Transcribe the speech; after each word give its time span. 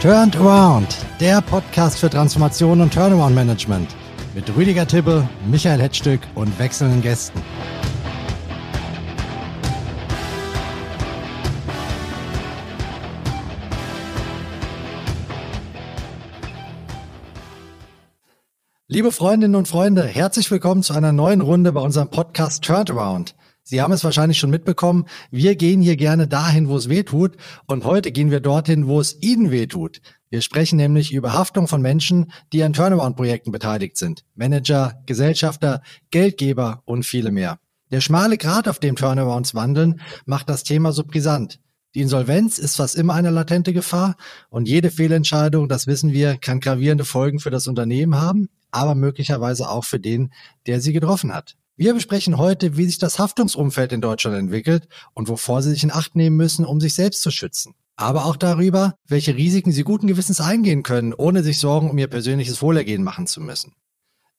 Turned 0.00 0.36
Around, 0.36 0.96
der 1.18 1.40
Podcast 1.40 1.98
für 1.98 2.08
Transformation 2.08 2.80
und 2.80 2.94
Turnaround 2.94 3.34
Management 3.34 3.96
mit 4.32 4.48
Rüdiger 4.54 4.86
Tibbe, 4.86 5.28
Michael 5.50 5.80
Hetzstück 5.80 6.20
und 6.36 6.56
wechselnden 6.60 7.02
Gästen. 7.02 7.42
Liebe 18.86 19.10
Freundinnen 19.10 19.56
und 19.56 19.66
Freunde, 19.66 20.04
herzlich 20.04 20.48
willkommen 20.52 20.84
zu 20.84 20.94
einer 20.94 21.10
neuen 21.10 21.40
Runde 21.40 21.72
bei 21.72 21.80
unserem 21.80 22.08
Podcast 22.08 22.62
Turned 22.62 22.92
Around. 22.92 23.34
Sie 23.68 23.82
haben 23.82 23.92
es 23.92 24.02
wahrscheinlich 24.02 24.38
schon 24.38 24.48
mitbekommen. 24.48 25.04
Wir 25.30 25.54
gehen 25.54 25.82
hier 25.82 25.96
gerne 25.96 26.26
dahin, 26.26 26.70
wo 26.70 26.76
es 26.78 26.88
weh 26.88 27.02
tut. 27.02 27.36
Und 27.66 27.84
heute 27.84 28.12
gehen 28.12 28.30
wir 28.30 28.40
dorthin, 28.40 28.86
wo 28.86 28.98
es 28.98 29.20
Ihnen 29.20 29.50
weh 29.50 29.66
tut. 29.66 30.00
Wir 30.30 30.40
sprechen 30.40 30.76
nämlich 30.76 31.12
über 31.12 31.34
Haftung 31.34 31.68
von 31.68 31.82
Menschen, 31.82 32.32
die 32.54 32.62
an 32.62 32.72
Turnaround-Projekten 32.72 33.52
beteiligt 33.52 33.98
sind. 33.98 34.24
Manager, 34.34 35.02
Gesellschafter, 35.04 35.82
Geldgeber 36.10 36.82
und 36.86 37.04
viele 37.04 37.30
mehr. 37.30 37.58
Der 37.90 38.00
schmale 38.00 38.38
Grat, 38.38 38.68
auf 38.68 38.78
dem 38.78 38.96
Turnarounds 38.96 39.54
wandeln, 39.54 40.00
macht 40.24 40.48
das 40.48 40.64
Thema 40.64 40.92
so 40.92 41.04
brisant. 41.04 41.60
Die 41.94 42.00
Insolvenz 42.00 42.58
ist 42.58 42.76
fast 42.76 42.96
immer 42.96 43.12
eine 43.12 43.28
latente 43.28 43.74
Gefahr 43.74 44.16
und 44.48 44.66
jede 44.66 44.90
Fehlentscheidung, 44.90 45.68
das 45.68 45.86
wissen 45.86 46.14
wir, 46.14 46.38
kann 46.38 46.60
gravierende 46.60 47.04
Folgen 47.04 47.38
für 47.38 47.50
das 47.50 47.66
Unternehmen 47.66 48.18
haben, 48.18 48.48
aber 48.70 48.94
möglicherweise 48.94 49.68
auch 49.68 49.84
für 49.84 50.00
den, 50.00 50.32
der 50.66 50.80
sie 50.80 50.94
getroffen 50.94 51.34
hat. 51.34 51.58
Wir 51.80 51.94
besprechen 51.94 52.38
heute, 52.38 52.76
wie 52.76 52.86
sich 52.86 52.98
das 52.98 53.20
Haftungsumfeld 53.20 53.92
in 53.92 54.00
Deutschland 54.00 54.36
entwickelt 54.36 54.88
und 55.14 55.28
wovor 55.28 55.62
Sie 55.62 55.70
sich 55.70 55.84
in 55.84 55.92
Acht 55.92 56.16
nehmen 56.16 56.36
müssen, 56.36 56.64
um 56.64 56.80
sich 56.80 56.94
selbst 56.94 57.22
zu 57.22 57.30
schützen. 57.30 57.76
Aber 57.94 58.24
auch 58.24 58.34
darüber, 58.34 58.96
welche 59.06 59.36
Risiken 59.36 59.70
Sie 59.70 59.84
guten 59.84 60.08
Gewissens 60.08 60.40
eingehen 60.40 60.82
können, 60.82 61.14
ohne 61.14 61.44
sich 61.44 61.60
Sorgen 61.60 61.88
um 61.88 61.96
Ihr 61.96 62.08
persönliches 62.08 62.62
Wohlergehen 62.62 63.04
machen 63.04 63.28
zu 63.28 63.40
müssen. 63.40 63.74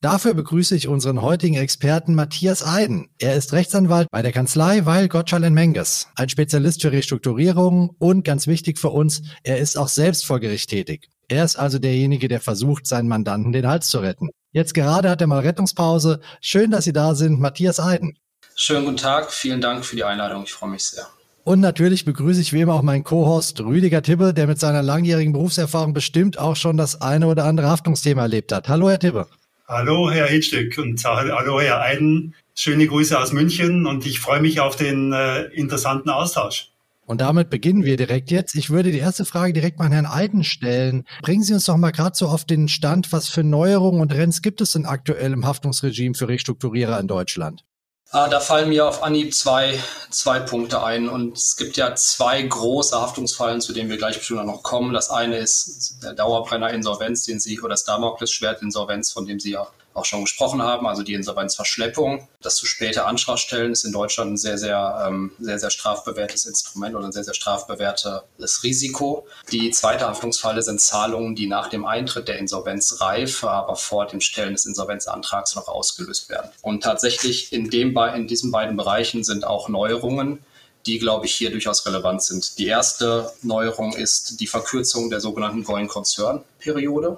Dafür 0.01 0.33
begrüße 0.33 0.75
ich 0.75 0.89
unseren 0.89 1.21
heutigen 1.21 1.55
Experten 1.55 2.13
Matthias 2.13 2.61
Eiden. 2.61 3.07
Er 3.19 3.35
ist 3.35 3.53
Rechtsanwalt 3.53 4.09
bei 4.11 4.21
der 4.21 4.33
Kanzlei 4.33 4.85
Weil 4.85 5.07
Gottschall 5.07 5.49
Menges, 5.49 6.09
ein 6.15 6.27
Spezialist 6.27 6.81
für 6.81 6.91
Restrukturierungen 6.91 7.91
und 7.99 8.25
ganz 8.25 8.47
wichtig 8.47 8.79
für 8.79 8.89
uns, 8.89 9.21
er 9.43 9.59
ist 9.59 9.77
auch 9.77 9.87
selbst 9.87 10.25
vor 10.25 10.41
Gericht 10.41 10.71
tätig. 10.71 11.07
Er 11.29 11.45
ist 11.45 11.55
also 11.55 11.79
derjenige, 11.79 12.27
der 12.27 12.41
versucht, 12.41 12.85
seinen 12.85 13.07
Mandanten 13.07 13.53
den 13.53 13.65
Hals 13.65 13.87
zu 13.87 13.99
retten. 13.99 14.27
Jetzt 14.51 14.73
gerade 14.73 15.09
hat 15.09 15.21
er 15.21 15.27
mal 15.27 15.41
Rettungspause. 15.41 16.21
Schön, 16.41 16.71
dass 16.71 16.85
Sie 16.85 16.93
da 16.93 17.13
sind, 17.13 17.39
Matthias 17.39 17.79
Eiden. 17.79 18.17
Schönen 18.55 18.85
guten 18.85 18.97
Tag, 18.97 19.31
vielen 19.31 19.61
Dank 19.61 19.85
für 19.85 19.95
die 19.95 20.03
Einladung, 20.03 20.43
ich 20.43 20.53
freue 20.53 20.71
mich 20.71 20.83
sehr. 20.83 21.05
Und 21.43 21.59
natürlich 21.59 22.03
begrüße 22.03 22.41
ich 22.41 22.51
wie 22.51 22.61
immer 22.61 22.73
auch 22.73 22.81
meinen 22.81 23.03
Co-Host 23.03 23.61
Rüdiger 23.61 24.01
Tibbe, 24.01 24.33
der 24.33 24.47
mit 24.47 24.59
seiner 24.59 24.81
langjährigen 24.81 25.33
Berufserfahrung 25.33 25.93
bestimmt 25.93 26.39
auch 26.39 26.55
schon 26.55 26.77
das 26.77 26.99
eine 27.01 27.27
oder 27.27 27.45
andere 27.45 27.69
Haftungsthema 27.69 28.23
erlebt 28.23 28.51
hat. 28.51 28.67
Hallo, 28.67 28.89
Herr 28.89 28.99
Tibbe. 28.99 29.27
Hallo, 29.67 30.09
Herr 30.09 30.25
Hitstück 30.25 30.79
und 30.79 31.03
hallo, 31.05 31.61
Herr 31.61 31.81
Eiden. 31.81 32.33
Schöne 32.55 32.87
Grüße 32.87 33.17
aus 33.17 33.31
München 33.31 33.85
und 33.85 34.05
ich 34.07 34.19
freue 34.19 34.41
mich 34.41 34.59
auf 34.59 34.75
den 34.75 35.13
äh, 35.13 35.43
interessanten 35.53 36.09
Austausch. 36.09 36.71
Und 37.09 37.21
damit 37.21 37.49
beginnen 37.49 37.85
wir 37.85 37.97
direkt 37.97 38.29
jetzt. 38.29 38.53
Ich 38.53 38.69
würde 38.69 38.91
die 38.91 38.99
erste 38.99 39.25
Frage 39.25 39.51
direkt 39.51 39.79
mal 39.79 39.87
an 39.87 39.91
Herrn 39.91 40.05
Eiden 40.05 40.43
stellen. 40.43 41.07
Bringen 41.23 41.41
Sie 41.41 41.55
uns 41.55 41.65
doch 41.65 41.75
mal 41.75 41.89
gerade 41.89 42.15
so 42.15 42.27
auf 42.27 42.45
den 42.45 42.67
Stand, 42.67 43.11
was 43.11 43.29
für 43.29 43.43
Neuerungen 43.43 43.99
und 43.99 44.09
Trends 44.09 44.43
gibt 44.43 44.61
es 44.61 44.73
denn 44.73 44.85
aktuell 44.85 45.33
im 45.33 45.43
Haftungsregime 45.43 46.13
für 46.13 46.27
Restrukturierer 46.27 46.99
in 46.99 47.07
Deutschland? 47.07 47.65
Ah, 48.11 48.29
da 48.29 48.39
fallen 48.39 48.69
mir 48.69 48.87
auf 48.87 49.01
Anhieb 49.01 49.33
zwei, 49.33 49.79
zwei 50.11 50.39
Punkte 50.39 50.83
ein. 50.83 51.09
Und 51.09 51.35
es 51.35 51.55
gibt 51.55 51.77
ja 51.77 51.95
zwei 51.95 52.43
große 52.43 53.01
Haftungsfallen, 53.01 53.59
zu 53.59 53.73
denen 53.73 53.89
wir 53.89 53.97
gleich 53.97 54.19
bestimmt 54.19 54.45
noch 54.45 54.61
kommen. 54.61 54.93
Das 54.93 55.09
eine 55.09 55.37
ist 55.37 56.03
der 56.03 56.13
Dauerbrenner 56.13 56.69
Insolvenz, 56.69 57.23
den 57.23 57.39
Sie, 57.39 57.59
oder 57.59 57.69
das 57.69 57.85
Damoklesschwert 57.85 58.61
Insolvenz, 58.61 59.11
von 59.11 59.25
dem 59.25 59.39
Sie 59.39 59.53
ja 59.53 59.65
auch 59.99 60.05
schon 60.05 60.21
gesprochen 60.21 60.61
haben, 60.61 60.87
also 60.87 61.03
die 61.03 61.13
Insolvenzverschleppung. 61.13 62.27
Das 62.41 62.55
zu 62.55 62.65
späte 62.65 63.05
Antragstellen 63.05 63.71
ist 63.71 63.83
in 63.83 63.91
Deutschland 63.91 64.33
ein 64.33 64.37
sehr, 64.37 64.57
sehr, 64.57 65.05
ähm, 65.07 65.31
sehr, 65.39 65.59
sehr 65.59 65.69
strafbewährtes 65.69 66.45
Instrument 66.45 66.95
oder 66.95 67.05
ein 67.05 67.11
sehr, 67.11 67.23
sehr 67.23 67.33
strafbewährtes 67.33 68.63
Risiko. 68.63 69.27
Die 69.51 69.69
zweite 69.71 70.07
Haftungsfalle 70.07 70.61
sind 70.61 70.81
Zahlungen, 70.81 71.35
die 71.35 71.47
nach 71.47 71.69
dem 71.69 71.85
Eintritt 71.85 72.27
der 72.27 72.39
Insolvenzreife, 72.39 73.49
aber 73.49 73.75
vor 73.75 74.07
dem 74.07 74.21
Stellen 74.21 74.53
des 74.53 74.65
Insolvenzantrags 74.65 75.55
noch 75.55 75.67
ausgelöst 75.67 76.29
werden. 76.29 76.49
Und 76.61 76.83
tatsächlich 76.83 77.53
in, 77.53 77.69
dem, 77.69 77.97
in 78.15 78.27
diesen 78.27 78.51
beiden 78.51 78.77
Bereichen 78.77 79.23
sind 79.23 79.45
auch 79.45 79.69
Neuerungen, 79.69 80.39
die, 80.85 80.99
glaube 80.99 81.25
ich, 81.25 81.35
hier 81.35 81.51
durchaus 81.51 81.85
relevant 81.85 82.23
sind. 82.23 82.57
Die 82.57 82.67
erste 82.67 83.31
Neuerung 83.41 83.93
ist 83.93 84.39
die 84.39 84.47
Verkürzung 84.47 85.09
der 85.09 85.19
sogenannten 85.19 85.63
Going 85.63 85.87
Concern 85.87 86.43
Periode. 86.59 87.17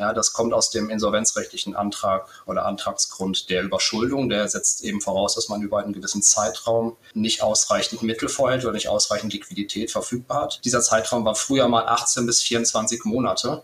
Ja, 0.00 0.14
das 0.14 0.32
kommt 0.32 0.54
aus 0.54 0.70
dem 0.70 0.88
insolvenzrechtlichen 0.88 1.76
Antrag 1.76 2.26
oder 2.46 2.64
Antragsgrund 2.64 3.50
der 3.50 3.62
Überschuldung. 3.62 4.30
Der 4.30 4.48
setzt 4.48 4.82
eben 4.82 5.02
voraus, 5.02 5.34
dass 5.34 5.50
man 5.50 5.60
über 5.60 5.80
einen 5.80 5.92
gewissen 5.92 6.22
Zeitraum 6.22 6.96
nicht 7.12 7.42
ausreichend 7.42 8.02
Mittel 8.02 8.30
vorhält 8.30 8.64
oder 8.64 8.72
nicht 8.72 8.88
ausreichend 8.88 9.34
Liquidität 9.34 9.90
verfügbar 9.90 10.44
hat. 10.44 10.60
Dieser 10.64 10.80
Zeitraum 10.80 11.26
war 11.26 11.34
früher 11.34 11.68
mal 11.68 11.86
18 11.86 12.24
bis 12.24 12.40
24 12.40 13.04
Monate. 13.04 13.62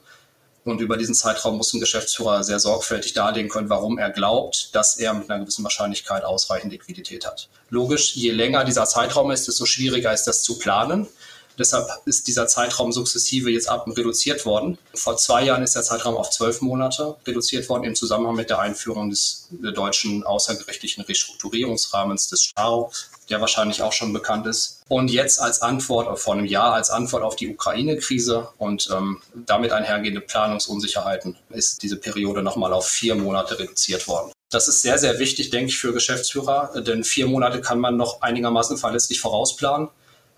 Und 0.67 0.83
über 0.83 0.99
diesen 0.99 1.15
Zeitraum 1.15 1.57
muss 1.57 1.73
ein 1.73 1.81
Geschäftsführer 1.81 2.45
sehr 2.45 2.61
sorgfältig 2.61 3.15
darlegen 3.15 3.49
können, 3.49 3.71
warum 3.71 3.97
er 3.97 4.11
glaubt, 4.11 4.75
dass 4.75 4.99
er 4.99 5.15
mit 5.15 5.31
einer 5.31 5.41
gewissen 5.41 5.65
Wahrscheinlichkeit 5.65 6.23
ausreichend 6.23 6.71
Liquidität 6.71 7.27
hat. 7.27 7.49
Logisch, 7.71 8.15
je 8.15 8.33
länger 8.33 8.65
dieser 8.65 8.85
Zeitraum 8.85 9.31
ist, 9.31 9.49
desto 9.49 9.65
schwieriger 9.65 10.13
ist 10.13 10.25
das 10.25 10.43
zu 10.43 10.59
planen. 10.59 11.07
Deshalb 11.59 11.89
ist 12.05 12.29
dieser 12.29 12.47
Zeitraum 12.47 12.93
sukzessive 12.93 13.51
jetzt 13.51 13.69
ab 13.69 13.87
reduziert 13.89 14.45
worden. 14.45 14.79
Vor 14.95 15.17
zwei 15.17 15.45
Jahren 15.45 15.63
ist 15.63 15.75
der 15.75 15.83
Zeitraum 15.83 16.17
auf 16.17 16.31
zwölf 16.31 16.61
Monate 16.61 17.17
reduziert 17.27 17.69
worden 17.69 17.85
im 17.85 17.95
Zusammenhang 17.95 18.37
mit 18.37 18.51
der 18.51 18.59
Einführung 18.59 19.11
des 19.11 19.49
deutschen 19.51 20.25
außergerichtlichen 20.25 21.05
Restrukturierungsrahmens 21.05 22.29
des 22.29 22.43
STARO, 22.43 22.93
der 23.31 23.41
wahrscheinlich 23.41 23.83
auch 23.83 23.93
schon 23.93 24.13
bekannt 24.13 24.47
ist. 24.47 24.83
Und 24.89 25.11
jetzt 25.11 25.41
als 25.41 25.63
Antwort, 25.63 26.19
vor 26.19 26.35
einem 26.35 26.45
Jahr 26.45 26.75
als 26.75 26.91
Antwort 26.91 27.23
auf 27.23 27.37
die 27.37 27.49
Ukraine-Krise 27.49 28.49
und 28.59 28.89
ähm, 28.93 29.21
damit 29.35 29.73
einhergehende 29.73 30.21
Planungsunsicherheiten 30.21 31.37
ist 31.51 31.83
diese 31.83 31.97
Periode 31.97 32.43
nochmal 32.43 32.73
auf 32.73 32.87
vier 32.87 33.15
Monate 33.15 33.59
reduziert 33.59 34.07
worden. 34.07 34.33
Das 34.51 34.69
ist 34.69 34.83
sehr, 34.83 34.99
sehr 34.99 35.19
wichtig, 35.19 35.51
denke 35.51 35.71
ich, 35.71 35.79
für 35.79 35.93
Geschäftsführer, 35.93 36.81
denn 36.83 37.03
vier 37.03 37.27
Monate 37.27 37.61
kann 37.61 37.81
man 37.81 37.97
noch 37.97 38.23
einigermaßen 38.23 38.77
verlässlich 38.77 39.21
vorausplanen 39.21 39.89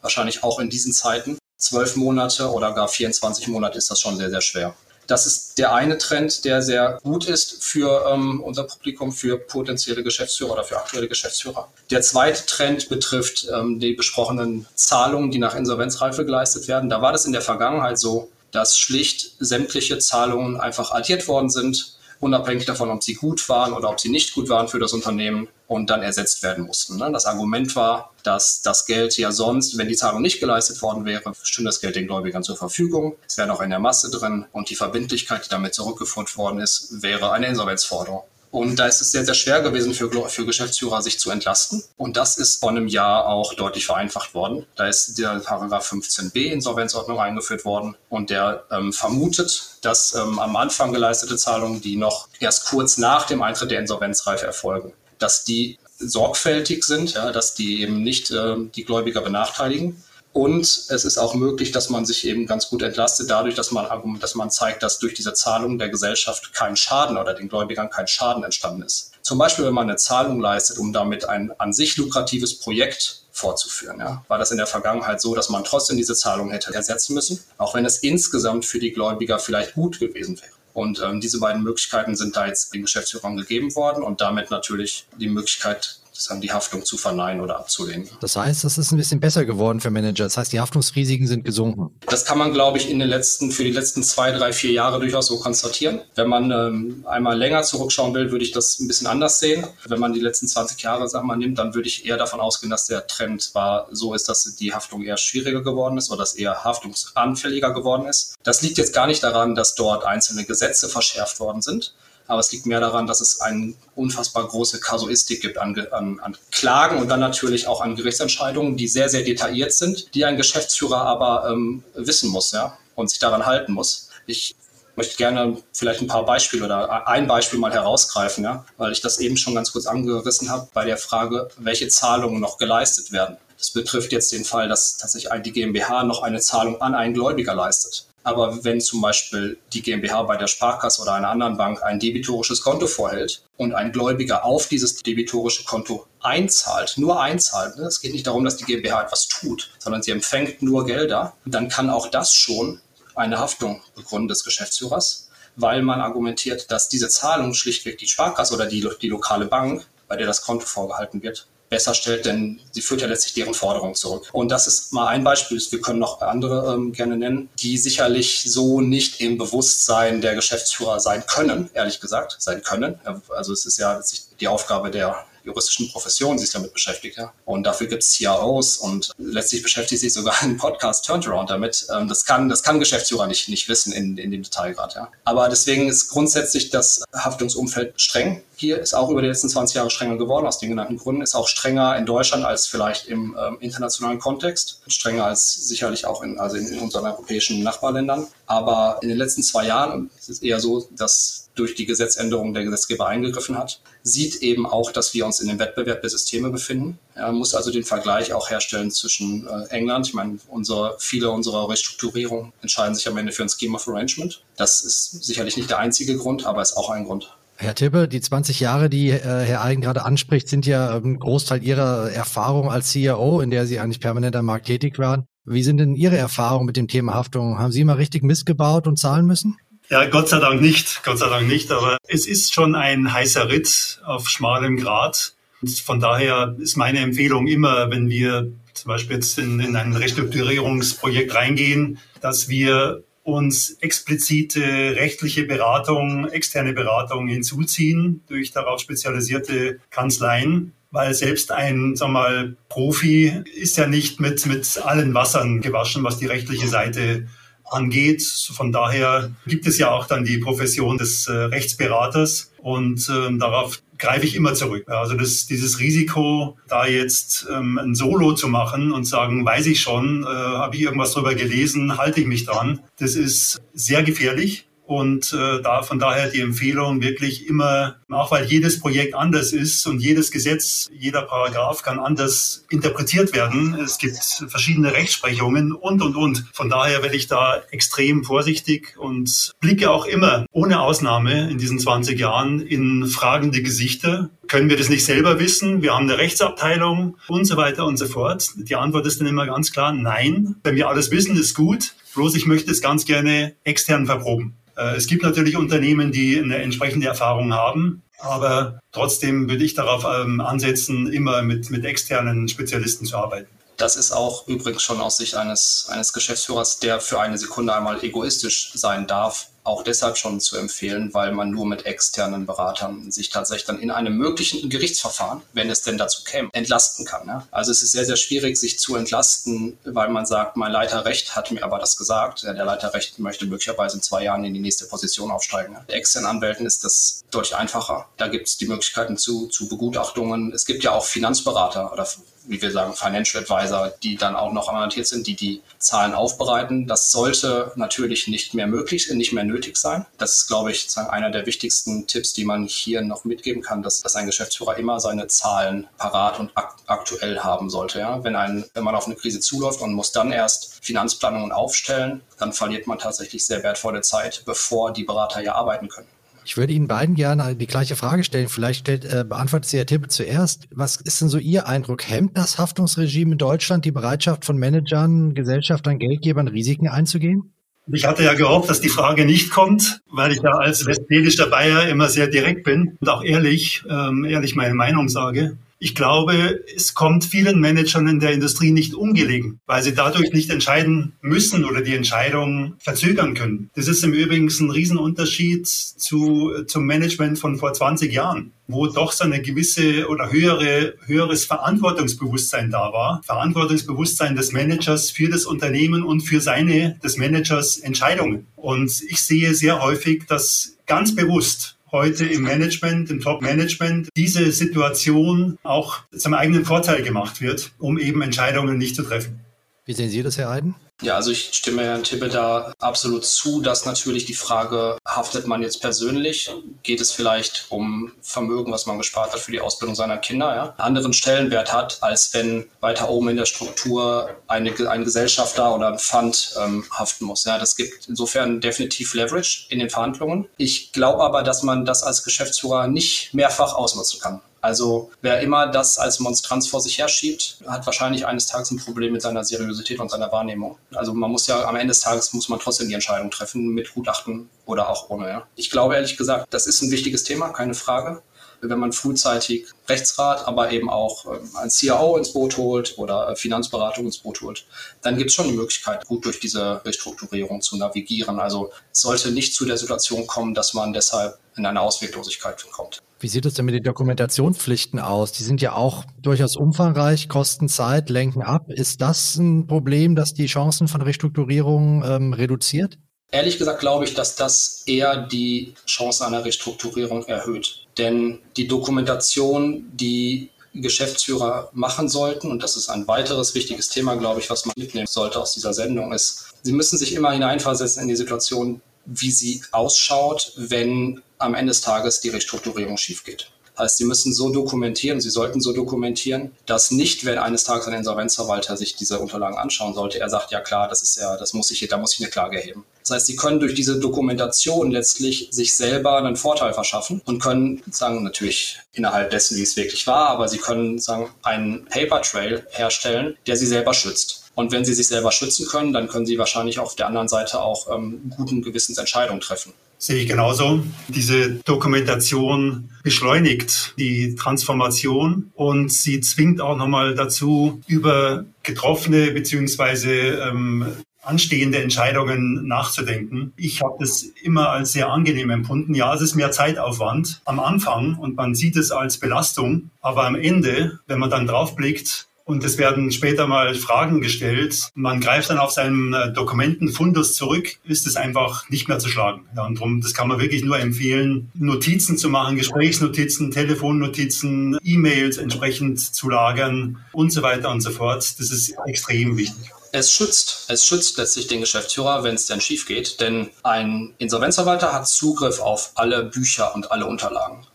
wahrscheinlich 0.08 0.42
auch 0.42 0.58
in 0.58 0.70
diesen 0.70 0.92
Zeiten. 0.92 1.38
Zwölf 1.58 1.96
Monate 1.96 2.50
oder 2.50 2.72
gar 2.72 2.88
24 2.88 3.48
Monate 3.48 3.76
ist 3.76 3.90
das 3.90 4.00
schon 4.00 4.16
sehr, 4.16 4.30
sehr 4.30 4.40
schwer. 4.40 4.74
Das 5.06 5.26
ist 5.26 5.58
der 5.58 5.74
eine 5.74 5.96
Trend, 5.98 6.44
der 6.44 6.62
sehr 6.62 6.98
gut 7.02 7.26
ist 7.26 7.62
für 7.62 8.06
ähm, 8.10 8.42
unser 8.42 8.64
Publikum, 8.64 9.10
für 9.10 9.38
potenzielle 9.38 10.02
Geschäftsführer 10.02 10.52
oder 10.52 10.64
für 10.64 10.76
aktuelle 10.76 11.08
Geschäftsführer. 11.08 11.68
Der 11.90 12.02
zweite 12.02 12.44
Trend 12.46 12.88
betrifft 12.88 13.48
ähm, 13.52 13.80
die 13.80 13.94
besprochenen 13.94 14.66
Zahlungen, 14.74 15.30
die 15.30 15.38
nach 15.38 15.54
Insolvenzreife 15.54 16.24
geleistet 16.24 16.68
werden. 16.68 16.90
Da 16.90 17.00
war 17.02 17.12
das 17.12 17.24
in 17.24 17.32
der 17.32 17.42
Vergangenheit 17.42 17.98
so, 17.98 18.30
dass 18.50 18.78
schlicht 18.78 19.32
sämtliche 19.40 19.98
Zahlungen 19.98 20.58
einfach 20.58 20.92
addiert 20.92 21.26
worden 21.26 21.50
sind 21.50 21.97
unabhängig 22.20 22.64
davon, 22.64 22.90
ob 22.90 23.02
sie 23.02 23.14
gut 23.14 23.48
waren 23.48 23.72
oder 23.72 23.90
ob 23.90 24.00
sie 24.00 24.08
nicht 24.08 24.34
gut 24.34 24.48
waren 24.48 24.68
für 24.68 24.78
das 24.78 24.92
Unternehmen 24.92 25.48
und 25.66 25.90
dann 25.90 26.02
ersetzt 26.02 26.42
werden 26.42 26.66
mussten. 26.66 26.96
Ne? 26.98 27.10
Das 27.12 27.26
Argument 27.26 27.74
war, 27.76 28.12
dass 28.22 28.62
das 28.62 28.86
Geld 28.86 29.16
ja 29.16 29.32
sonst, 29.32 29.78
wenn 29.78 29.88
die 29.88 29.96
Zahlung 29.96 30.22
nicht 30.22 30.40
geleistet 30.40 30.82
worden 30.82 31.04
wäre, 31.04 31.32
stünde 31.42 31.68
das 31.68 31.80
Geld 31.80 31.96
den 31.96 32.06
Gläubigern 32.06 32.42
zur 32.42 32.56
Verfügung. 32.56 33.16
Es 33.26 33.36
wäre 33.36 33.48
noch 33.48 33.60
in 33.60 33.70
der 33.70 33.78
Masse 33.78 34.10
drin 34.10 34.46
und 34.52 34.70
die 34.70 34.76
Verbindlichkeit, 34.76 35.44
die 35.44 35.50
damit 35.50 35.74
zurückgeführt 35.74 36.36
worden 36.36 36.60
ist, 36.60 37.02
wäre 37.02 37.32
eine 37.32 37.48
Insolvenzforderung. 37.48 38.22
Und 38.50 38.76
da 38.76 38.86
ist 38.86 39.00
es 39.00 39.12
sehr, 39.12 39.24
sehr 39.24 39.34
schwer 39.34 39.60
gewesen 39.60 39.92
für, 39.94 40.10
für 40.28 40.46
Geschäftsführer, 40.46 41.02
sich 41.02 41.18
zu 41.18 41.30
entlasten. 41.30 41.82
Und 41.96 42.16
das 42.16 42.38
ist 42.38 42.60
vor 42.60 42.70
einem 42.70 42.88
Jahr 42.88 43.26
auch 43.26 43.54
deutlich 43.54 43.86
vereinfacht 43.86 44.34
worden. 44.34 44.66
Da 44.76 44.88
ist 44.88 45.18
der 45.18 45.40
Paragraph 45.40 45.92
15b 45.92 46.46
Insolvenzordnung 46.46 47.20
eingeführt 47.20 47.64
worden 47.64 47.96
und 48.08 48.30
der 48.30 48.64
ähm, 48.70 48.92
vermutet, 48.92 49.76
dass 49.82 50.14
ähm, 50.14 50.38
am 50.38 50.56
Anfang 50.56 50.92
geleistete 50.92 51.36
Zahlungen, 51.36 51.80
die 51.80 51.96
noch 51.96 52.28
erst 52.40 52.66
kurz 52.66 52.96
nach 52.96 53.26
dem 53.26 53.42
Eintritt 53.42 53.70
der 53.70 53.80
Insolvenzreife 53.80 54.46
erfolgen, 54.46 54.92
dass 55.18 55.44
die 55.44 55.78
sorgfältig 55.98 56.84
sind, 56.84 57.14
ja, 57.14 57.32
dass 57.32 57.54
die 57.54 57.82
eben 57.82 58.02
nicht 58.02 58.30
äh, 58.30 58.56
die 58.74 58.84
Gläubiger 58.84 59.20
benachteiligen 59.20 60.02
und 60.32 60.62
es 60.62 61.04
ist 61.04 61.18
auch 61.18 61.34
möglich, 61.34 61.72
dass 61.72 61.88
man 61.88 62.04
sich 62.04 62.26
eben 62.26 62.46
ganz 62.46 62.68
gut 62.68 62.82
entlastet, 62.82 63.30
dadurch, 63.30 63.54
dass 63.54 63.70
man, 63.70 63.86
dass 64.20 64.34
man 64.34 64.50
zeigt, 64.50 64.82
dass 64.82 64.98
durch 64.98 65.14
diese 65.14 65.32
Zahlung 65.32 65.78
der 65.78 65.88
Gesellschaft 65.88 66.52
kein 66.52 66.76
Schaden 66.76 67.16
oder 67.16 67.34
den 67.34 67.48
Gläubigern 67.48 67.90
kein 67.90 68.06
Schaden 68.06 68.44
entstanden 68.44 68.82
ist. 68.82 69.12
Zum 69.22 69.38
Beispiel, 69.38 69.64
wenn 69.64 69.74
man 69.74 69.88
eine 69.88 69.96
Zahlung 69.96 70.40
leistet, 70.40 70.78
um 70.78 70.92
damit 70.92 71.28
ein 71.28 71.52
an 71.58 71.72
sich 71.72 71.96
lukratives 71.96 72.58
Projekt 72.58 73.24
fortzuführen. 73.32 74.00
Ja. 74.00 74.24
War 74.28 74.38
das 74.38 74.50
in 74.50 74.58
der 74.58 74.66
Vergangenheit 74.66 75.20
so, 75.20 75.34
dass 75.34 75.48
man 75.48 75.64
trotzdem 75.64 75.96
diese 75.96 76.14
Zahlung 76.14 76.50
hätte 76.50 76.74
ersetzen 76.74 77.14
müssen, 77.14 77.42
auch 77.56 77.74
wenn 77.74 77.84
es 77.84 77.98
insgesamt 77.98 78.64
für 78.64 78.78
die 78.78 78.92
Gläubiger 78.92 79.38
vielleicht 79.38 79.74
gut 79.74 79.98
gewesen 80.00 80.40
wäre. 80.40 80.52
Und 80.72 81.00
ähm, 81.02 81.20
diese 81.20 81.40
beiden 81.40 81.62
Möglichkeiten 81.62 82.14
sind 82.14 82.36
da 82.36 82.46
jetzt 82.46 82.72
den 82.72 82.82
Geschäftsführern 82.82 83.36
gegeben 83.36 83.74
worden 83.74 84.02
und 84.02 84.20
damit 84.20 84.50
natürlich 84.50 85.06
die 85.16 85.28
Möglichkeit 85.28 85.98
sozusagen 86.18 86.40
die 86.40 86.52
Haftung 86.52 86.84
zu 86.84 86.98
verneinen 86.98 87.40
oder 87.40 87.58
abzulehnen. 87.58 88.08
Das 88.20 88.34
heißt, 88.34 88.64
das 88.64 88.76
ist 88.76 88.90
ein 88.90 88.96
bisschen 88.96 89.20
besser 89.20 89.44
geworden 89.44 89.80
für 89.80 89.90
Manager. 89.90 90.24
Das 90.24 90.36
heißt, 90.36 90.52
die 90.52 90.58
Haftungsrisiken 90.58 91.28
sind 91.28 91.44
gesunken. 91.44 91.96
Das 92.06 92.24
kann 92.24 92.38
man, 92.38 92.52
glaube 92.52 92.78
ich, 92.78 92.90
in 92.90 92.98
den 92.98 93.08
letzten, 93.08 93.52
für 93.52 93.62
die 93.62 93.70
letzten 93.70 94.02
zwei, 94.02 94.32
drei, 94.32 94.52
vier 94.52 94.72
Jahre 94.72 94.98
durchaus 94.98 95.28
so 95.28 95.38
konstatieren. 95.38 96.00
Wenn 96.16 96.28
man 96.28 96.50
ähm, 96.50 97.04
einmal 97.06 97.38
länger 97.38 97.62
zurückschauen 97.62 98.14
will, 98.14 98.32
würde 98.32 98.44
ich 98.44 98.50
das 98.50 98.80
ein 98.80 98.88
bisschen 98.88 99.06
anders 99.06 99.38
sehen. 99.38 99.64
Wenn 99.86 100.00
man 100.00 100.12
die 100.12 100.20
letzten 100.20 100.48
20 100.48 100.82
Jahre, 100.82 101.08
sag 101.08 101.22
mal, 101.22 101.36
nimmt, 101.36 101.58
dann 101.58 101.74
würde 101.74 101.86
ich 101.86 102.04
eher 102.04 102.16
davon 102.16 102.40
ausgehen, 102.40 102.70
dass 102.70 102.86
der 102.86 103.06
Trend 103.06 103.50
war, 103.54 103.86
so 103.92 104.12
ist, 104.12 104.28
dass 104.28 104.56
die 104.56 104.74
Haftung 104.74 105.04
eher 105.04 105.18
schwieriger 105.18 105.62
geworden 105.62 105.98
ist 105.98 106.10
oder 106.10 106.18
dass 106.18 106.34
eher 106.34 106.64
haftungsanfälliger 106.64 107.72
geworden 107.72 108.06
ist. 108.06 108.34
Das 108.42 108.60
liegt 108.62 108.78
jetzt 108.78 108.92
gar 108.92 109.06
nicht 109.06 109.22
daran, 109.22 109.54
dass 109.54 109.76
dort 109.76 110.04
einzelne 110.04 110.44
Gesetze 110.44 110.88
verschärft 110.88 111.38
worden 111.38 111.62
sind, 111.62 111.94
aber 112.28 112.40
es 112.40 112.52
liegt 112.52 112.66
mehr 112.66 112.78
daran, 112.78 113.06
dass 113.06 113.20
es 113.20 113.40
eine 113.40 113.74
unfassbar 113.96 114.46
große 114.46 114.78
Kasuistik 114.80 115.40
gibt 115.40 115.58
an, 115.58 115.74
an, 115.90 116.20
an, 116.20 116.36
Klagen 116.52 116.98
und 116.98 117.08
dann 117.08 117.20
natürlich 117.20 117.66
auch 117.66 117.80
an 117.80 117.96
Gerichtsentscheidungen, 117.96 118.76
die 118.76 118.86
sehr, 118.86 119.08
sehr 119.08 119.22
detailliert 119.22 119.72
sind, 119.72 120.14
die 120.14 120.24
ein 120.24 120.36
Geschäftsführer 120.36 121.00
aber 121.00 121.50
ähm, 121.50 121.82
wissen 121.94 122.30
muss 122.30 122.52
ja, 122.52 122.76
und 122.94 123.10
sich 123.10 123.18
daran 123.18 123.46
halten 123.46 123.72
muss. 123.72 124.10
Ich 124.26 124.54
möchte 124.94 125.16
gerne 125.16 125.56
vielleicht 125.72 126.02
ein 126.02 126.06
paar 126.06 126.26
Beispiele 126.26 126.64
oder 126.64 127.08
ein 127.08 127.26
Beispiel 127.26 127.58
mal 127.58 127.72
herausgreifen, 127.72 128.44
ja, 128.44 128.66
weil 128.76 128.92
ich 128.92 129.00
das 129.00 129.18
eben 129.18 129.36
schon 129.36 129.54
ganz 129.54 129.72
kurz 129.72 129.86
angerissen 129.86 130.50
habe 130.50 130.68
bei 130.74 130.84
der 130.84 130.98
Frage, 130.98 131.48
welche 131.56 131.88
Zahlungen 131.88 132.40
noch 132.40 132.58
geleistet 132.58 133.10
werden. 133.10 133.38
Das 133.56 133.70
betrifft 133.70 134.12
jetzt 134.12 134.32
den 134.32 134.44
Fall, 134.44 134.68
dass 134.68 134.98
tatsächlich 134.98 135.32
die 135.42 135.52
GmbH 135.52 136.04
noch 136.04 136.22
eine 136.22 136.40
Zahlung 136.40 136.80
an 136.82 136.94
einen 136.94 137.14
Gläubiger 137.14 137.54
leistet. 137.54 138.07
Aber 138.28 138.62
wenn 138.62 138.78
zum 138.78 139.00
Beispiel 139.00 139.58
die 139.72 139.80
GmbH 139.80 140.22
bei 140.24 140.36
der 140.36 140.48
Sparkasse 140.48 141.00
oder 141.00 141.14
einer 141.14 141.30
anderen 141.30 141.56
Bank 141.56 141.82
ein 141.82 141.98
debitorisches 141.98 142.60
Konto 142.60 142.86
vorhält 142.86 143.42
und 143.56 143.72
ein 143.72 143.90
Gläubiger 143.90 144.44
auf 144.44 144.66
dieses 144.66 144.96
debitorische 144.96 145.64
Konto 145.64 146.06
einzahlt, 146.20 146.98
nur 146.98 147.22
einzahlt, 147.22 147.78
ne? 147.78 147.84
es 147.84 148.02
geht 148.02 148.12
nicht 148.12 148.26
darum, 148.26 148.44
dass 148.44 148.58
die 148.58 148.66
GmbH 148.66 149.04
etwas 149.04 149.28
tut, 149.28 149.70
sondern 149.78 150.02
sie 150.02 150.10
empfängt 150.10 150.60
nur 150.60 150.84
Gelder, 150.84 151.32
dann 151.46 151.70
kann 151.70 151.88
auch 151.88 152.08
das 152.08 152.34
schon 152.34 152.82
eine 153.14 153.38
Haftung 153.38 153.80
begründen 153.94 154.28
des 154.28 154.44
Geschäftsführers, 154.44 155.30
weil 155.56 155.80
man 155.80 156.02
argumentiert, 156.02 156.70
dass 156.70 156.90
diese 156.90 157.08
Zahlung 157.08 157.54
schlichtweg 157.54 157.96
die 157.96 158.08
Sparkasse 158.08 158.52
oder 158.52 158.66
die, 158.66 158.86
die 159.00 159.08
lokale 159.08 159.46
Bank, 159.46 159.86
bei 160.06 160.16
der 160.16 160.26
das 160.26 160.42
Konto 160.42 160.66
vorgehalten 160.66 161.22
wird, 161.22 161.46
besser 161.68 161.94
stellt, 161.94 162.26
denn 162.26 162.60
sie 162.72 162.80
führt 162.80 163.00
ja 163.00 163.06
letztlich 163.06 163.34
deren 163.34 163.54
Forderungen 163.54 163.94
zurück. 163.94 164.28
Und 164.32 164.50
das 164.50 164.66
ist 164.66 164.92
mal 164.92 165.08
ein 165.08 165.24
Beispiel. 165.24 165.60
Wir 165.70 165.80
können 165.80 165.98
noch 165.98 166.20
andere 166.20 166.74
ähm, 166.74 166.92
gerne 166.92 167.16
nennen, 167.16 167.48
die 167.58 167.78
sicherlich 167.78 168.44
so 168.46 168.80
nicht 168.80 169.20
im 169.20 169.38
Bewusstsein 169.38 170.20
der 170.20 170.34
Geschäftsführer 170.34 171.00
sein 171.00 171.24
können, 171.26 171.70
ehrlich 171.74 172.00
gesagt, 172.00 172.36
sein 172.38 172.62
können. 172.62 172.98
Also 173.28 173.52
es 173.52 173.66
ist 173.66 173.78
ja 173.78 174.00
die 174.40 174.48
Aufgabe 174.48 174.90
der 174.90 175.24
juristischen 175.48 175.90
Profession 175.90 176.38
sich 176.38 176.50
damit 176.50 176.72
beschäftigt. 176.72 177.18
Und 177.44 177.64
dafür 177.64 177.86
gibt 177.86 178.02
es 178.02 178.16
CROs 178.16 178.76
und 178.76 179.12
letztlich 179.18 179.62
beschäftigt 179.62 180.00
sich 180.00 180.12
sogar 180.12 180.34
ein 180.42 180.56
Podcast 180.56 181.04
Turnaround 181.06 181.50
damit. 181.50 181.86
Ähm, 181.94 182.08
das 182.08 182.24
kann, 182.24 182.48
das 182.48 182.62
kann 182.62 182.78
Geschäftsführer 182.78 183.26
nicht, 183.26 183.48
nicht 183.48 183.68
wissen 183.68 183.92
in, 183.92 184.16
in 184.18 184.30
dem 184.30 184.42
Detailgrad. 184.42 184.94
Ja. 184.94 185.08
Aber 185.24 185.48
deswegen 185.48 185.88
ist 185.88 186.08
grundsätzlich 186.08 186.70
das 186.70 187.02
Haftungsumfeld 187.14 188.00
streng. 188.00 188.42
Hier 188.56 188.80
ist 188.80 188.94
auch 188.94 189.08
über 189.08 189.22
die 189.22 189.28
letzten 189.28 189.48
20 189.48 189.76
Jahre 189.76 189.90
strenger 189.90 190.16
geworden, 190.16 190.46
aus 190.46 190.58
den 190.58 190.70
genannten 190.70 190.96
Gründen. 190.96 191.22
Ist 191.22 191.34
auch 191.34 191.48
strenger 191.48 191.96
in 191.96 192.06
Deutschland 192.06 192.44
als 192.44 192.66
vielleicht 192.66 193.06
im 193.06 193.36
ähm, 193.40 193.56
internationalen 193.60 194.18
Kontext. 194.18 194.82
Strenger 194.88 195.24
als 195.24 195.54
sicherlich 195.54 196.06
auch 196.06 196.22
in, 196.22 196.38
also 196.38 196.56
in, 196.56 196.66
in 196.66 196.80
unseren 196.80 197.06
europäischen 197.06 197.62
Nachbarländern. 197.62 198.26
Aber 198.46 198.98
in 199.02 199.08
den 199.08 199.18
letzten 199.18 199.42
zwei 199.42 199.66
Jahren 199.66 200.10
ist 200.18 200.28
es 200.28 200.42
eher 200.42 200.60
so, 200.60 200.88
dass 200.96 201.47
durch 201.58 201.74
die 201.74 201.86
Gesetzänderung 201.86 202.54
der 202.54 202.64
Gesetzgeber 202.64 203.06
eingegriffen 203.08 203.58
hat, 203.58 203.80
sieht 204.02 204.36
eben 204.42 204.66
auch, 204.66 204.92
dass 204.92 205.14
wir 205.14 205.26
uns 205.26 205.40
in 205.40 205.48
dem 205.48 205.58
Wettbewerb 205.58 206.00
der 206.00 206.10
Systeme 206.10 206.50
befinden. 206.50 206.98
Er 207.14 207.32
muss 207.32 207.54
also 207.54 207.70
den 207.70 207.84
Vergleich 207.84 208.32
auch 208.32 208.50
herstellen 208.50 208.90
zwischen 208.90 209.46
äh, 209.46 209.66
England. 209.70 210.08
Ich 210.08 210.14
meine, 210.14 210.38
unsere, 210.48 210.96
viele 210.98 211.30
unserer 211.30 211.68
Restrukturierungen 211.68 212.52
entscheiden 212.62 212.94
sich 212.94 213.08
am 213.08 213.16
Ende 213.16 213.32
für 213.32 213.42
ein 213.42 213.48
Scheme 213.48 213.76
of 213.76 213.88
Arrangement. 213.88 214.42
Das 214.56 214.82
ist 214.82 215.24
sicherlich 215.24 215.56
nicht 215.56 215.70
der 215.70 215.78
einzige 215.78 216.16
Grund, 216.16 216.46
aber 216.46 216.62
ist 216.62 216.76
auch 216.76 216.90
ein 216.90 217.04
Grund. 217.04 217.36
Herr 217.60 217.74
Tippe, 217.74 218.06
die 218.06 218.20
20 218.20 218.60
Jahre, 218.60 218.88
die 218.88 219.10
äh, 219.10 219.18
Herr 219.20 219.64
Eigen 219.64 219.82
gerade 219.82 220.04
anspricht, 220.04 220.48
sind 220.48 220.64
ja 220.64 220.94
ein 220.94 221.18
Großteil 221.18 221.64
Ihrer 221.64 222.08
Erfahrung 222.12 222.70
als 222.70 222.90
CEO, 222.92 223.40
in 223.40 223.50
der 223.50 223.66
Sie 223.66 223.80
eigentlich 223.80 223.98
permanent 223.98 224.36
am 224.36 224.44
Markt 224.44 224.66
tätig 224.66 224.98
waren. 225.00 225.26
Wie 225.44 225.64
sind 225.64 225.78
denn 225.78 225.96
Ihre 225.96 226.16
Erfahrungen 226.16 226.66
mit 226.66 226.76
dem 226.76 226.86
Thema 226.86 227.14
Haftung? 227.14 227.58
Haben 227.58 227.72
Sie 227.72 227.82
mal 227.82 227.94
richtig 227.94 228.22
Mist 228.22 228.46
gebaut 228.46 228.86
und 228.86 228.96
zahlen 228.96 229.26
müssen? 229.26 229.56
Ja, 229.90 230.04
Gott 230.04 230.28
sei 230.28 230.38
Dank 230.38 230.60
nicht, 230.60 231.02
Gott 231.02 231.18
sei 231.18 231.30
Dank 231.30 231.48
nicht, 231.48 231.72
aber 231.72 231.96
es 232.06 232.26
ist 232.26 232.52
schon 232.52 232.74
ein 232.74 233.10
heißer 233.10 233.48
Ritt 233.48 234.00
auf 234.04 234.28
schmalem 234.28 234.76
Grat. 234.76 235.32
Und 235.62 235.70
von 235.80 235.98
daher 235.98 236.54
ist 236.58 236.76
meine 236.76 236.98
Empfehlung 236.98 237.46
immer, 237.46 237.90
wenn 237.90 238.10
wir 238.10 238.52
zum 238.74 238.88
Beispiel 238.90 239.16
jetzt 239.16 239.38
in, 239.38 239.60
in 239.60 239.76
ein 239.76 239.96
Restrukturierungsprojekt 239.96 241.34
reingehen, 241.34 241.98
dass 242.20 242.50
wir 242.50 243.02
uns 243.22 243.78
explizite 243.80 244.60
rechtliche 244.60 245.44
Beratung, 245.44 246.28
externe 246.28 246.74
Beratung 246.74 247.26
hinzuziehen 247.26 248.22
durch 248.28 248.52
darauf 248.52 248.80
spezialisierte 248.80 249.80
Kanzleien, 249.88 250.74
weil 250.90 251.14
selbst 251.14 251.50
ein, 251.50 251.96
sag 251.96 252.10
mal, 252.10 252.56
Profi 252.68 253.42
ist 253.54 253.78
ja 253.78 253.86
nicht 253.86 254.20
mit, 254.20 254.44
mit 254.44 254.82
allen 254.84 255.14
Wassern 255.14 255.62
gewaschen, 255.62 256.04
was 256.04 256.18
die 256.18 256.26
rechtliche 256.26 256.68
Seite 256.68 257.26
angeht. 257.70 258.22
Von 258.22 258.72
daher 258.72 259.30
gibt 259.46 259.66
es 259.66 259.78
ja 259.78 259.90
auch 259.90 260.06
dann 260.06 260.24
die 260.24 260.38
Profession 260.38 260.98
des 260.98 261.26
äh, 261.26 261.32
Rechtsberaters 261.32 262.52
und 262.58 263.08
ähm, 263.10 263.38
darauf 263.38 263.82
greife 263.98 264.26
ich 264.26 264.36
immer 264.36 264.54
zurück. 264.54 264.88
Also 264.88 265.14
das, 265.14 265.46
dieses 265.46 265.80
Risiko, 265.80 266.56
da 266.68 266.86
jetzt 266.86 267.46
ähm, 267.52 267.78
ein 267.78 267.94
Solo 267.94 268.32
zu 268.34 268.48
machen 268.48 268.92
und 268.92 269.04
sagen, 269.04 269.44
weiß 269.44 269.66
ich 269.66 269.80
schon, 269.80 270.22
äh, 270.22 270.26
habe 270.26 270.76
ich 270.76 270.82
irgendwas 270.82 271.12
drüber 271.12 271.34
gelesen, 271.34 271.98
halte 271.98 272.20
ich 272.20 272.26
mich 272.26 272.46
dran, 272.46 272.80
das 272.98 273.16
ist 273.16 273.60
sehr 273.74 274.02
gefährlich. 274.02 274.67
Und 274.88 275.34
äh, 275.34 275.60
da 275.60 275.82
von 275.82 275.98
daher 275.98 276.30
die 276.30 276.40
Empfehlung 276.40 277.02
wirklich 277.02 277.46
immer, 277.46 277.96
auch 278.08 278.30
weil 278.30 278.46
jedes 278.46 278.80
Projekt 278.80 279.14
anders 279.14 279.52
ist 279.52 279.86
und 279.86 280.00
jedes 280.00 280.30
Gesetz, 280.30 280.88
jeder 280.90 281.20
Paragraph 281.20 281.82
kann 281.82 281.98
anders 281.98 282.64
interpretiert 282.70 283.34
werden. 283.34 283.74
Es 283.74 283.98
gibt 283.98 284.16
verschiedene 284.48 284.94
Rechtsprechungen 284.94 285.72
und, 285.72 286.00
und, 286.00 286.16
und. 286.16 286.46
Von 286.54 286.70
daher 286.70 287.02
werde 287.02 287.16
ich 287.16 287.26
da 287.26 287.60
extrem 287.70 288.24
vorsichtig 288.24 288.96
und 288.96 289.52
blicke 289.60 289.90
auch 289.90 290.06
immer 290.06 290.46
ohne 290.52 290.80
Ausnahme 290.80 291.50
in 291.50 291.58
diesen 291.58 291.78
20 291.78 292.18
Jahren 292.18 292.62
in 292.62 293.06
fragende 293.08 293.60
Gesichter. 293.60 294.30
Können 294.46 294.70
wir 294.70 294.78
das 294.78 294.88
nicht 294.88 295.04
selber 295.04 295.38
wissen? 295.38 295.82
Wir 295.82 295.94
haben 295.94 296.08
eine 296.08 296.16
Rechtsabteilung 296.16 297.18
und 297.28 297.44
so 297.44 297.58
weiter 297.58 297.84
und 297.84 297.98
so 297.98 298.06
fort. 298.06 298.48
Die 298.56 298.76
Antwort 298.76 299.06
ist 299.06 299.20
dann 299.20 299.28
immer 299.28 299.44
ganz 299.44 299.70
klar, 299.70 299.92
nein. 299.92 300.56
Wenn 300.64 300.76
wir 300.76 300.88
alles 300.88 301.10
wissen, 301.10 301.36
ist 301.36 301.54
gut. 301.54 301.92
Bloß 302.14 302.36
ich 302.36 302.46
möchte 302.46 302.70
es 302.70 302.80
ganz 302.80 303.04
gerne 303.04 303.54
extern 303.64 304.06
verproben. 304.06 304.54
Äh, 304.78 304.96
es 304.96 305.06
gibt 305.06 305.22
natürlich 305.22 305.56
Unternehmen, 305.56 306.12
die 306.12 306.38
eine 306.38 306.58
entsprechende 306.58 307.06
Erfahrung 307.06 307.52
haben, 307.52 308.02
aber 308.18 308.80
trotzdem 308.92 309.48
würde 309.48 309.64
ich 309.64 309.74
darauf 309.74 310.04
ähm, 310.04 310.40
ansetzen, 310.40 311.12
immer 311.12 311.42
mit, 311.42 311.70
mit 311.70 311.84
externen 311.84 312.48
Spezialisten 312.48 313.04
zu 313.04 313.16
arbeiten. 313.16 313.48
Das 313.76 313.96
ist 313.96 314.10
auch 314.10 314.48
übrigens 314.48 314.82
schon 314.82 315.00
aus 315.00 315.18
Sicht 315.18 315.36
eines, 315.36 315.86
eines 315.88 316.12
Geschäftsführers, 316.12 316.80
der 316.80 317.00
für 317.00 317.20
eine 317.20 317.38
Sekunde 317.38 317.74
einmal 317.74 318.02
egoistisch 318.02 318.72
sein 318.74 319.06
darf, 319.06 319.48
auch 319.68 319.82
deshalb 319.82 320.16
schon 320.16 320.40
zu 320.40 320.56
empfehlen, 320.56 321.12
weil 321.12 321.32
man 321.32 321.50
nur 321.50 321.66
mit 321.66 321.86
externen 321.86 322.46
Beratern 322.46 323.10
sich 323.12 323.28
tatsächlich 323.28 323.66
dann 323.66 323.78
in 323.78 323.90
einem 323.90 324.16
möglichen 324.16 324.68
Gerichtsverfahren, 324.70 325.42
wenn 325.52 325.70
es 325.70 325.82
denn 325.82 325.98
dazu 325.98 326.24
käme, 326.24 326.48
entlasten 326.52 327.04
kann. 327.04 327.26
Ne? 327.26 327.46
Also 327.50 327.70
es 327.70 327.82
ist 327.82 327.92
sehr, 327.92 328.04
sehr 328.04 328.16
schwierig, 328.16 328.56
sich 328.56 328.78
zu 328.78 328.96
entlasten, 328.96 329.78
weil 329.84 330.08
man 330.08 330.26
sagt, 330.26 330.56
mein 330.56 330.72
Leiterrecht 330.72 331.36
hat 331.36 331.50
mir 331.50 331.62
aber 331.62 331.78
das 331.78 331.96
gesagt. 331.96 332.42
Der 332.42 332.64
Leiterrecht 332.64 333.18
möchte 333.18 333.46
möglicherweise 333.46 333.96
in 333.96 334.02
zwei 334.02 334.24
Jahren 334.24 334.44
in 334.44 334.54
die 334.54 334.60
nächste 334.60 334.86
Position 334.86 335.30
aufsteigen. 335.30 335.74
Ne? 335.74 335.84
Externen 335.88 336.28
Anwälten 336.28 336.66
ist 336.66 336.84
das 336.84 337.24
deutlich 337.30 337.54
einfacher. 337.54 338.08
Da 338.16 338.28
gibt 338.28 338.48
es 338.48 338.56
die 338.56 338.66
Möglichkeiten 338.66 339.18
zu, 339.18 339.48
zu 339.48 339.68
Begutachtungen. 339.68 340.52
Es 340.52 340.64
gibt 340.64 340.82
ja 340.82 340.92
auch 340.92 341.04
Finanzberater 341.04 341.92
oder 341.92 342.06
wie 342.48 342.60
wir 342.60 342.70
sagen, 342.72 342.94
Financial 342.94 343.42
Advisor, 343.42 343.92
die 344.02 344.16
dann 344.16 344.34
auch 344.34 344.52
noch 344.52 344.68
amortiert 344.68 345.06
sind, 345.06 345.26
die 345.26 345.36
die 345.36 345.62
Zahlen 345.78 346.14
aufbereiten. 346.14 346.86
Das 346.86 347.12
sollte 347.12 347.72
natürlich 347.76 348.26
nicht 348.28 348.54
mehr 348.54 348.66
möglich, 348.66 349.10
nicht 349.12 349.32
mehr 349.32 349.44
nötig 349.44 349.76
sein. 349.76 350.06
Das 350.16 350.38
ist, 350.38 350.48
glaube 350.48 350.72
ich, 350.72 350.88
einer 350.96 351.30
der 351.30 351.46
wichtigsten 351.46 352.06
Tipps, 352.06 352.32
die 352.32 352.44
man 352.44 352.66
hier 352.66 353.02
noch 353.02 353.24
mitgeben 353.24 353.62
kann, 353.62 353.82
dass, 353.82 354.00
dass 354.00 354.16
ein 354.16 354.26
Geschäftsführer 354.26 354.76
immer 354.76 354.98
seine 355.00 355.26
Zahlen 355.26 355.86
parat 355.98 356.40
und 356.40 356.50
ak 356.54 356.76
aktuell 356.86 357.40
haben 357.40 357.68
sollte. 357.68 357.98
Ja? 357.98 358.24
Wenn, 358.24 358.34
ein, 358.34 358.64
wenn 358.72 358.84
man 358.84 358.94
auf 358.94 359.06
eine 359.06 359.14
Krise 359.14 359.40
zuläuft 359.40 359.82
und 359.82 359.92
muss 359.92 360.12
dann 360.12 360.32
erst 360.32 360.78
Finanzplanungen 360.82 361.52
aufstellen, 361.52 362.22
dann 362.38 362.52
verliert 362.52 362.86
man 362.86 362.98
tatsächlich 362.98 363.44
sehr 363.44 363.62
wertvolle 363.62 364.00
Zeit, 364.00 364.42
bevor 364.46 364.92
die 364.92 365.04
Berater 365.04 365.42
ja 365.42 365.54
arbeiten 365.54 365.88
können. 365.88 366.08
Ich 366.48 366.56
würde 366.56 366.72
Ihnen 366.72 366.88
beiden 366.88 367.14
gerne 367.14 367.54
die 367.54 367.66
gleiche 367.66 367.94
Frage 367.94 368.24
stellen. 368.24 368.48
Vielleicht 368.48 368.80
stellt, 368.80 369.04
äh, 369.04 369.22
beantwortet 369.22 369.68
Sie 369.68 369.76
Herr 369.76 369.84
Tippe 369.84 370.08
zuerst. 370.08 370.66
Was 370.70 370.96
ist 370.96 371.20
denn 371.20 371.28
so 371.28 371.36
Ihr 371.36 371.68
Eindruck? 371.68 372.08
Hemmt 372.08 372.38
das 372.38 372.56
Haftungsregime 372.56 373.32
in 373.32 373.38
Deutschland 373.38 373.84
die 373.84 373.90
Bereitschaft 373.90 374.46
von 374.46 374.56
Managern, 374.56 375.34
Gesellschaftern, 375.34 375.98
Geldgebern, 375.98 376.48
Risiken 376.48 376.88
einzugehen? 376.88 377.52
Ich 377.92 378.06
hatte 378.06 378.24
ja 378.24 378.32
gehofft, 378.32 378.70
dass 378.70 378.80
die 378.80 378.88
Frage 378.88 379.26
nicht 379.26 379.50
kommt, 379.50 380.00
weil 380.10 380.32
ich 380.32 380.40
ja 380.40 380.52
als 380.52 380.86
westfälischer 380.86 381.48
Bayer 381.48 381.86
immer 381.86 382.08
sehr 382.08 382.28
direkt 382.28 382.64
bin 382.64 382.96
und 382.98 383.08
auch 383.10 383.22
ehrlich, 383.22 383.84
ähm, 383.86 384.24
ehrlich 384.24 384.54
meine 384.54 384.74
Meinung 384.74 385.10
sage. 385.10 385.58
Ich 385.80 385.94
glaube, 385.94 386.64
es 386.74 386.94
kommt 386.94 387.24
vielen 387.24 387.60
Managern 387.60 388.08
in 388.08 388.18
der 388.18 388.32
Industrie 388.32 388.72
nicht 388.72 388.94
ungelegen, 388.94 389.60
weil 389.66 389.82
sie 389.82 389.94
dadurch 389.94 390.32
nicht 390.32 390.50
entscheiden 390.50 391.12
müssen 391.20 391.64
oder 391.64 391.82
die 391.82 391.94
Entscheidung 391.94 392.74
verzögern 392.78 393.34
können. 393.34 393.70
Das 393.76 393.86
ist 393.86 394.02
im 394.02 394.12
Übrigen 394.12 394.48
ein 394.48 394.70
Riesenunterschied 394.70 395.68
zu, 395.68 396.64
zum 396.66 396.84
Management 396.84 397.38
von 397.38 397.58
vor 397.58 397.72
20 397.72 398.12
Jahren, 398.12 398.50
wo 398.66 398.88
doch 398.88 399.12
so 399.12 399.22
eine 399.22 399.40
gewisse 399.40 400.08
oder 400.08 400.32
höhere, 400.32 400.94
höheres 401.06 401.44
Verantwortungsbewusstsein 401.44 402.72
da 402.72 402.92
war. 402.92 403.22
Verantwortungsbewusstsein 403.24 404.34
des 404.34 404.50
Managers 404.50 405.12
für 405.12 405.28
das 405.28 405.46
Unternehmen 405.46 406.02
und 406.02 406.22
für 406.22 406.40
seine, 406.40 406.98
des 407.04 407.18
Managers 407.18 407.78
Entscheidungen. 407.78 408.48
Und 408.56 409.00
ich 409.08 409.22
sehe 409.22 409.54
sehr 409.54 409.80
häufig, 409.80 410.24
dass 410.26 410.76
ganz 410.86 411.14
bewusst 411.14 411.77
heute 411.92 412.26
im 412.26 412.42
Management, 412.42 413.10
im 413.10 413.20
Top-Management, 413.20 414.08
diese 414.16 414.50
Situation 414.52 415.58
auch 415.62 416.00
zum 416.16 416.34
eigenen 416.34 416.64
Vorteil 416.64 417.02
gemacht 417.02 417.40
wird, 417.40 417.72
um 417.78 417.98
eben 417.98 418.22
Entscheidungen 418.22 418.78
nicht 418.78 418.96
zu 418.96 419.02
treffen. 419.02 419.40
Wie 419.84 419.94
sehen 419.94 420.10
Sie 420.10 420.22
das, 420.22 420.36
Herr 420.38 420.50
Eiden? 420.50 420.74
Ja, 421.00 421.14
also 421.14 421.30
ich 421.30 421.50
stimme 421.52 421.84
Herrn 421.84 422.02
Tippe 422.02 422.28
da 422.28 422.72
absolut 422.80 423.24
zu, 423.24 423.60
dass 423.60 423.86
natürlich 423.86 424.24
die 424.24 424.34
Frage, 424.34 424.98
haftet 425.06 425.46
man 425.46 425.62
jetzt 425.62 425.80
persönlich? 425.80 426.50
Geht 426.82 427.00
es 427.00 427.12
vielleicht 427.12 427.66
um 427.68 428.12
Vermögen, 428.20 428.72
was 428.72 428.86
man 428.86 428.98
gespart 428.98 429.32
hat 429.32 429.38
für 429.38 429.52
die 429.52 429.60
Ausbildung 429.60 429.94
seiner 429.94 430.18
Kinder, 430.18 430.54
ja? 430.56 430.74
anderen 430.76 431.12
Stellenwert 431.12 431.72
hat, 431.72 431.98
als 432.00 432.34
wenn 432.34 432.68
weiter 432.80 433.08
oben 433.10 433.28
in 433.28 433.36
der 433.36 433.46
Struktur 433.46 434.30
eine, 434.48 434.74
ein 434.90 435.04
Gesellschafter 435.04 435.72
oder 435.72 435.88
ein 435.88 435.98
Fund 436.00 436.54
ähm, 436.58 436.84
haften 436.90 437.26
muss. 437.26 437.44
Ja, 437.44 437.58
das 437.58 437.76
gibt 437.76 438.08
insofern 438.08 438.60
definitiv 438.60 439.14
Leverage 439.14 439.66
in 439.68 439.78
den 439.78 439.90
Verhandlungen. 439.90 440.48
Ich 440.56 440.92
glaube 440.92 441.22
aber, 441.22 441.44
dass 441.44 441.62
man 441.62 441.84
das 441.84 442.02
als 442.02 442.24
Geschäftsführer 442.24 442.88
nicht 442.88 443.32
mehrfach 443.34 443.74
ausnutzen 443.74 444.20
kann. 444.20 444.40
Also 444.60 445.10
wer 445.22 445.40
immer 445.40 445.68
das 445.68 445.98
als 445.98 446.20
Monstranz 446.20 446.68
vor 446.68 446.80
sich 446.80 446.98
herschiebt, 446.98 447.58
hat 447.66 447.86
wahrscheinlich 447.86 448.26
eines 448.26 448.46
Tages 448.46 448.70
ein 448.70 448.78
Problem 448.78 449.12
mit 449.12 449.22
seiner 449.22 449.44
Seriosität 449.44 450.00
und 450.00 450.10
seiner 450.10 450.32
Wahrnehmung. 450.32 450.78
Also 450.94 451.14
man 451.14 451.30
muss 451.30 451.46
ja 451.46 451.64
am 451.64 451.76
Ende 451.76 451.88
des 451.88 452.00
Tages 452.00 452.32
muss 452.32 452.48
man 452.48 452.58
trotzdem 452.58 452.88
die 452.88 452.94
Entscheidung 452.94 453.30
treffen 453.30 453.68
mit 453.68 453.94
Gutachten 453.94 454.48
oder 454.66 454.88
auch 454.88 455.10
ohne. 455.10 455.28
Ja. 455.28 455.46
Ich 455.54 455.70
glaube 455.70 455.94
ehrlich 455.94 456.16
gesagt, 456.16 456.46
das 456.50 456.66
ist 456.66 456.82
ein 456.82 456.90
wichtiges 456.90 457.24
Thema, 457.24 457.50
keine 457.50 457.74
Frage 457.74 458.22
wenn 458.60 458.78
man 458.78 458.92
frühzeitig 458.92 459.66
Rechtsrat, 459.88 460.46
aber 460.46 460.70
eben 460.72 460.90
auch 460.90 461.26
ähm, 461.26 461.50
ein 461.56 461.70
CIO 461.70 462.16
ins 462.16 462.32
Boot 462.32 462.56
holt 462.56 462.98
oder 462.98 463.30
äh, 463.30 463.36
Finanzberatung 463.36 464.06
ins 464.06 464.18
Boot 464.18 464.40
holt, 464.40 464.66
dann 465.02 465.16
gibt 465.16 465.30
es 465.30 465.36
schon 465.36 465.48
die 465.48 465.56
Möglichkeit, 465.56 466.06
gut 466.06 466.24
durch 466.24 466.40
diese 466.40 466.84
Restrukturierung 466.84 467.62
zu 467.62 467.76
navigieren. 467.76 468.40
Also 468.40 468.70
es 468.92 469.00
sollte 469.00 469.30
nicht 469.30 469.54
zu 469.54 469.64
der 469.64 469.78
Situation 469.78 470.26
kommen, 470.26 470.54
dass 470.54 470.74
man 470.74 470.92
deshalb 470.92 471.38
in 471.58 471.66
eine 471.66 471.80
Ausweglosigkeit 471.80 472.64
kommt. 472.70 473.00
Wie 473.20 473.28
sieht 473.28 473.46
es 473.46 473.54
denn 473.54 473.64
mit 473.64 473.74
den 473.74 473.82
Dokumentationspflichten 473.82 475.00
aus? 475.00 475.32
Die 475.32 475.42
sind 475.42 475.60
ja 475.60 475.74
auch 475.74 476.04
durchaus 476.22 476.56
umfangreich, 476.56 477.28
kosten 477.28 477.68
Zeit, 477.68 478.10
lenken 478.10 478.42
ab. 478.42 478.70
Ist 478.70 479.00
das 479.00 479.36
ein 479.36 479.66
Problem, 479.66 480.14
das 480.14 480.34
die 480.34 480.46
Chancen 480.46 480.86
von 480.86 481.02
Restrukturierung 481.02 482.04
ähm, 482.04 482.32
reduziert? 482.32 482.98
Ehrlich 483.30 483.58
gesagt 483.58 483.80
glaube 483.80 484.04
ich, 484.04 484.14
dass 484.14 484.36
das 484.36 484.84
eher 484.86 485.26
die 485.26 485.74
Chance 485.86 486.26
einer 486.26 486.44
Restrukturierung 486.44 487.24
erhöht. 487.26 487.86
Denn 487.98 488.38
die 488.56 488.68
Dokumentation, 488.68 489.84
die 489.92 490.50
Geschäftsführer 490.74 491.70
machen 491.72 492.08
sollten, 492.08 492.50
und 492.50 492.62
das 492.62 492.76
ist 492.76 492.88
ein 492.88 493.08
weiteres 493.08 493.54
wichtiges 493.54 493.88
Thema, 493.88 494.14
glaube 494.14 494.40
ich, 494.40 494.48
was 494.48 494.64
man 494.64 494.74
mitnehmen 494.78 495.06
sollte 495.06 495.40
aus 495.40 495.52
dieser 495.52 495.74
Sendung, 495.74 496.12
ist, 496.12 496.54
sie 496.62 496.72
müssen 496.72 496.98
sich 496.98 497.14
immer 497.14 497.32
hineinversetzen 497.32 498.02
in 498.02 498.08
die 498.08 498.16
Situation, 498.16 498.80
wie 499.08 499.30
sie 499.30 499.62
ausschaut, 499.72 500.52
wenn 500.56 501.22
am 501.38 501.54
Ende 501.54 501.70
des 501.70 501.80
Tages 501.80 502.20
die 502.20 502.28
Restrukturierung 502.28 502.96
schief 502.96 503.24
geht. 503.24 503.50
Heißt, 503.78 503.96
sie 503.96 504.04
müssen 504.04 504.32
so 504.32 504.50
dokumentieren, 504.50 505.20
sie 505.20 505.30
sollten 505.30 505.60
so 505.60 505.72
dokumentieren, 505.72 506.50
dass 506.66 506.90
nicht, 506.90 507.24
wenn 507.24 507.38
eines 507.38 507.62
Tages 507.62 507.86
ein 507.86 507.94
Insolvenzverwalter 507.94 508.76
sich 508.76 508.96
diese 508.96 509.20
Unterlagen 509.20 509.56
anschauen 509.56 509.94
sollte, 509.94 510.18
er 510.18 510.28
sagt, 510.28 510.50
ja 510.50 510.60
klar, 510.60 510.88
das 510.88 511.02
ist 511.02 511.16
ja, 511.16 511.36
das 511.36 511.54
muss 511.54 511.70
ich, 511.70 511.86
da 511.86 511.96
muss 511.96 512.14
ich 512.14 512.20
eine 512.20 512.28
Klage 512.28 512.56
erheben. 512.56 512.84
Das 513.02 513.12
heißt, 513.12 513.26
sie 513.26 513.36
können 513.36 513.60
durch 513.60 513.74
diese 513.74 514.00
Dokumentation 514.00 514.90
letztlich 514.90 515.48
sich 515.52 515.76
selber 515.76 516.18
einen 516.18 516.34
Vorteil 516.34 516.74
verschaffen 516.74 517.22
und 517.24 517.40
können 517.40 517.82
sagen, 517.90 518.24
natürlich 518.24 518.80
innerhalb 518.92 519.30
dessen, 519.30 519.56
wie 519.56 519.62
es 519.62 519.76
wirklich 519.76 520.08
war, 520.08 520.28
aber 520.30 520.48
sie 520.48 520.58
können 520.58 520.98
sagen, 520.98 521.30
einen 521.44 521.84
Paper 521.84 522.20
Trail 522.20 522.66
herstellen, 522.70 523.36
der 523.46 523.56
sie 523.56 523.66
selber 523.66 523.94
schützt. 523.94 524.47
Und 524.58 524.72
wenn 524.72 524.84
sie 524.84 524.92
sich 524.92 525.06
selber 525.06 525.30
schützen 525.30 525.68
können, 525.68 525.92
dann 525.92 526.08
können 526.08 526.26
sie 526.26 526.36
wahrscheinlich 526.36 526.80
auf 526.80 526.96
der 526.96 527.06
anderen 527.06 527.28
Seite 527.28 527.60
auch 527.60 527.86
ähm, 527.94 528.32
guten 528.36 528.60
Gewissens 528.60 528.98
Entscheidungen 528.98 529.40
treffen. 529.40 529.72
Sehe 529.98 530.22
ich 530.22 530.28
genauso. 530.28 530.82
Diese 531.06 531.60
Dokumentation 531.64 532.90
beschleunigt 533.04 533.94
die 533.98 534.34
Transformation 534.34 535.52
und 535.54 535.92
sie 535.92 536.20
zwingt 536.22 536.60
auch 536.60 536.76
nochmal 536.76 537.14
dazu, 537.14 537.80
über 537.86 538.46
getroffene 538.64 539.30
beziehungsweise 539.30 540.10
ähm, 540.10 540.86
anstehende 541.22 541.80
Entscheidungen 541.80 542.66
nachzudenken. 542.66 543.52
Ich 543.56 543.80
habe 543.80 543.98
das 544.00 544.22
immer 544.42 544.70
als 544.70 544.90
sehr 544.90 545.08
angenehm 545.08 545.50
empfunden. 545.50 545.94
Ja, 545.94 546.12
es 546.14 546.20
ist 546.20 546.34
mehr 546.34 546.50
Zeitaufwand 546.50 547.42
am 547.44 547.60
Anfang 547.60 548.16
und 548.18 548.34
man 548.34 548.56
sieht 548.56 548.76
es 548.76 548.90
als 548.90 549.18
Belastung, 549.18 549.90
aber 550.00 550.24
am 550.26 550.34
Ende, 550.34 550.98
wenn 551.06 551.20
man 551.20 551.30
dann 551.30 551.46
draufblickt, 551.46 552.27
und 552.48 552.64
es 552.64 552.78
werden 552.78 553.12
später 553.12 553.46
mal 553.46 553.74
Fragen 553.74 554.22
gestellt. 554.22 554.88
Man 554.94 555.20
greift 555.20 555.50
dann 555.50 555.58
auf 555.58 555.70
seinen 555.70 556.14
äh, 556.14 556.32
Dokumentenfundus 556.32 557.34
zurück, 557.34 557.76
ist 557.84 558.06
es 558.06 558.16
einfach 558.16 558.70
nicht 558.70 558.88
mehr 558.88 558.98
zu 558.98 559.10
schlagen. 559.10 559.46
Ja, 559.54 559.66
und 559.66 559.74
darum, 559.74 560.00
das 560.00 560.14
kann 560.14 560.28
man 560.28 560.40
wirklich 560.40 560.64
nur 560.64 560.78
empfehlen, 560.78 561.50
Notizen 561.54 562.16
zu 562.16 562.30
machen, 562.30 562.56
Gesprächsnotizen, 562.56 563.50
Telefonnotizen, 563.50 564.78
E-Mails 564.82 565.36
entsprechend 565.36 566.00
zu 566.00 566.30
lagern 566.30 566.96
und 567.12 567.30
so 567.30 567.42
weiter 567.42 567.70
und 567.70 567.82
so 567.82 567.90
fort. 567.90 568.40
Das 568.40 568.50
ist 568.50 568.74
extrem 568.86 569.36
wichtig. 569.36 569.70
Es 569.92 570.10
schützt, 570.10 570.64
es 570.68 570.86
schützt 570.86 571.18
letztlich 571.18 571.48
den 571.48 571.60
Geschäftsführer, 571.60 572.22
wenn 572.22 572.34
es 572.34 572.46
dann 572.46 572.62
schief 572.62 572.86
geht, 572.86 573.20
denn 573.20 573.50
ein 573.62 574.14
Insolvenzverwalter 574.16 574.92
hat 574.94 575.06
Zugriff 575.06 575.60
auf 575.60 575.92
alle 575.96 576.24
Bücher 576.24 576.74
und 576.74 576.90
alle 576.92 577.04
Unterlagen. 577.04 577.66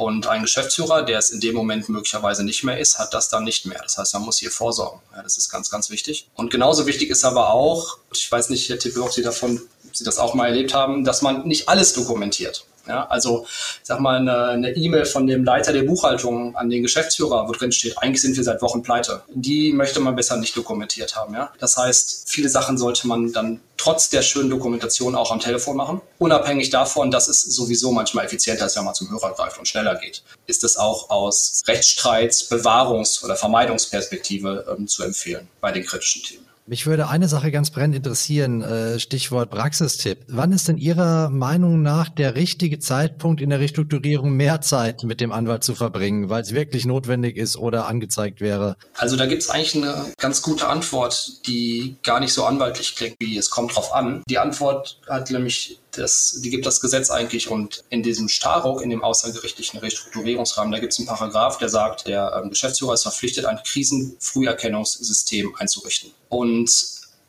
Und 0.00 0.26
ein 0.28 0.40
Geschäftsführer, 0.40 1.02
der 1.02 1.18
es 1.18 1.28
in 1.28 1.40
dem 1.40 1.54
Moment 1.54 1.90
möglicherweise 1.90 2.42
nicht 2.42 2.64
mehr 2.64 2.78
ist, 2.78 2.98
hat 2.98 3.12
das 3.12 3.28
dann 3.28 3.44
nicht 3.44 3.66
mehr. 3.66 3.80
Das 3.82 3.98
heißt, 3.98 4.14
man 4.14 4.22
muss 4.22 4.38
hier 4.38 4.50
vorsorgen. 4.50 4.98
Ja, 5.14 5.22
das 5.22 5.36
ist 5.36 5.50
ganz, 5.50 5.68
ganz 5.68 5.90
wichtig. 5.90 6.26
Und 6.34 6.50
genauso 6.50 6.86
wichtig 6.86 7.10
ist 7.10 7.22
aber 7.22 7.52
auch, 7.52 7.98
ich 8.14 8.32
weiß 8.32 8.48
nicht, 8.48 8.66
Herr 8.70 8.78
Tippe, 8.78 9.02
ob 9.02 9.12
Sie 9.12 9.20
davon, 9.20 9.60
ob 9.86 9.94
Sie 9.94 10.04
das 10.04 10.16
auch 10.16 10.32
mal 10.32 10.46
erlebt 10.46 10.72
haben, 10.72 11.04
dass 11.04 11.20
man 11.20 11.46
nicht 11.46 11.68
alles 11.68 11.92
dokumentiert. 11.92 12.64
Ja, 12.90 13.06
also 13.06 13.46
sag 13.84 14.00
mal, 14.00 14.16
eine 14.28 14.72
E-Mail 14.72 15.04
von 15.04 15.28
dem 15.28 15.44
Leiter 15.44 15.72
der 15.72 15.84
Buchhaltung 15.84 16.56
an 16.56 16.68
den 16.70 16.82
Geschäftsführer, 16.82 17.46
wo 17.46 17.52
drin 17.52 17.70
steht, 17.70 17.96
eigentlich 17.98 18.20
sind 18.20 18.36
wir 18.36 18.42
seit 18.42 18.60
Wochen 18.62 18.82
pleite. 18.82 19.22
Die 19.32 19.72
möchte 19.72 20.00
man 20.00 20.16
besser 20.16 20.36
nicht 20.36 20.56
dokumentiert 20.56 21.14
haben. 21.14 21.32
Ja? 21.34 21.52
Das 21.60 21.76
heißt, 21.76 22.24
viele 22.26 22.48
Sachen 22.48 22.78
sollte 22.78 23.06
man 23.06 23.32
dann 23.32 23.60
trotz 23.76 24.10
der 24.10 24.22
schönen 24.22 24.50
Dokumentation 24.50 25.14
auch 25.14 25.30
am 25.30 25.38
Telefon 25.38 25.76
machen. 25.76 26.00
Unabhängig 26.18 26.70
davon, 26.70 27.12
dass 27.12 27.28
es 27.28 27.42
sowieso 27.42 27.92
manchmal 27.92 28.24
effizienter 28.24 28.66
ist, 28.66 28.76
wenn 28.76 28.84
man 28.84 28.94
zum 28.94 29.08
Hörer 29.08 29.34
greift 29.34 29.58
und 29.58 29.68
schneller 29.68 29.94
geht, 29.94 30.24
ist 30.46 30.64
es 30.64 30.76
auch 30.76 31.10
aus 31.10 31.62
Rechtsstreits-, 31.66 32.50
Bewahrungs- 32.50 33.24
oder 33.24 33.36
Vermeidungsperspektive 33.36 34.76
ähm, 34.76 34.88
zu 34.88 35.04
empfehlen 35.04 35.48
bei 35.60 35.70
den 35.70 35.86
kritischen 35.86 36.24
Themen. 36.24 36.39
Mich 36.70 36.86
würde 36.86 37.08
eine 37.08 37.26
Sache 37.26 37.50
ganz 37.50 37.70
brennend 37.70 37.96
interessieren, 37.96 38.62
äh, 38.62 39.00
Stichwort 39.00 39.50
Praxistipp. 39.50 40.18
Wann 40.28 40.52
ist 40.52 40.68
denn 40.68 40.78
Ihrer 40.78 41.28
Meinung 41.28 41.82
nach 41.82 42.08
der 42.08 42.36
richtige 42.36 42.78
Zeitpunkt 42.78 43.40
in 43.40 43.50
der 43.50 43.58
Restrukturierung, 43.58 44.30
mehr 44.36 44.60
Zeit 44.60 45.02
mit 45.02 45.20
dem 45.20 45.32
Anwalt 45.32 45.64
zu 45.64 45.74
verbringen, 45.74 46.28
weil 46.28 46.42
es 46.42 46.54
wirklich 46.54 46.86
notwendig 46.86 47.36
ist 47.36 47.56
oder 47.56 47.88
angezeigt 47.88 48.40
wäre? 48.40 48.76
Also 48.96 49.16
da 49.16 49.26
gibt 49.26 49.42
es 49.42 49.50
eigentlich 49.50 49.74
eine 49.74 50.12
ganz 50.16 50.42
gute 50.42 50.68
Antwort, 50.68 51.44
die 51.48 51.96
gar 52.04 52.20
nicht 52.20 52.32
so 52.32 52.44
anwaltlich 52.44 52.94
klingt, 52.94 53.16
wie 53.18 53.36
es 53.36 53.50
kommt 53.50 53.74
drauf 53.74 53.92
an. 53.92 54.22
Die 54.30 54.38
Antwort 54.38 55.00
hat 55.08 55.28
nämlich 55.32 55.80
das, 55.92 56.40
die 56.42 56.50
gibt 56.50 56.66
das 56.66 56.80
Gesetz 56.80 57.10
eigentlich 57.10 57.50
und 57.50 57.84
in 57.90 58.02
diesem 58.02 58.28
Staruk, 58.28 58.82
in 58.82 58.90
dem 58.90 59.02
außergerichtlichen 59.02 59.80
Restrukturierungsrahmen, 59.80 60.72
da 60.72 60.78
gibt 60.78 60.92
es 60.92 60.98
einen 60.98 61.08
Paragraph, 61.08 61.58
der 61.58 61.68
sagt, 61.68 62.06
der 62.06 62.40
ähm, 62.42 62.50
Geschäftsführer 62.50 62.94
ist 62.94 63.02
verpflichtet, 63.02 63.44
ein 63.44 63.60
Krisenfrüherkennungssystem 63.64 65.54
einzurichten. 65.56 66.12
Und 66.28 66.70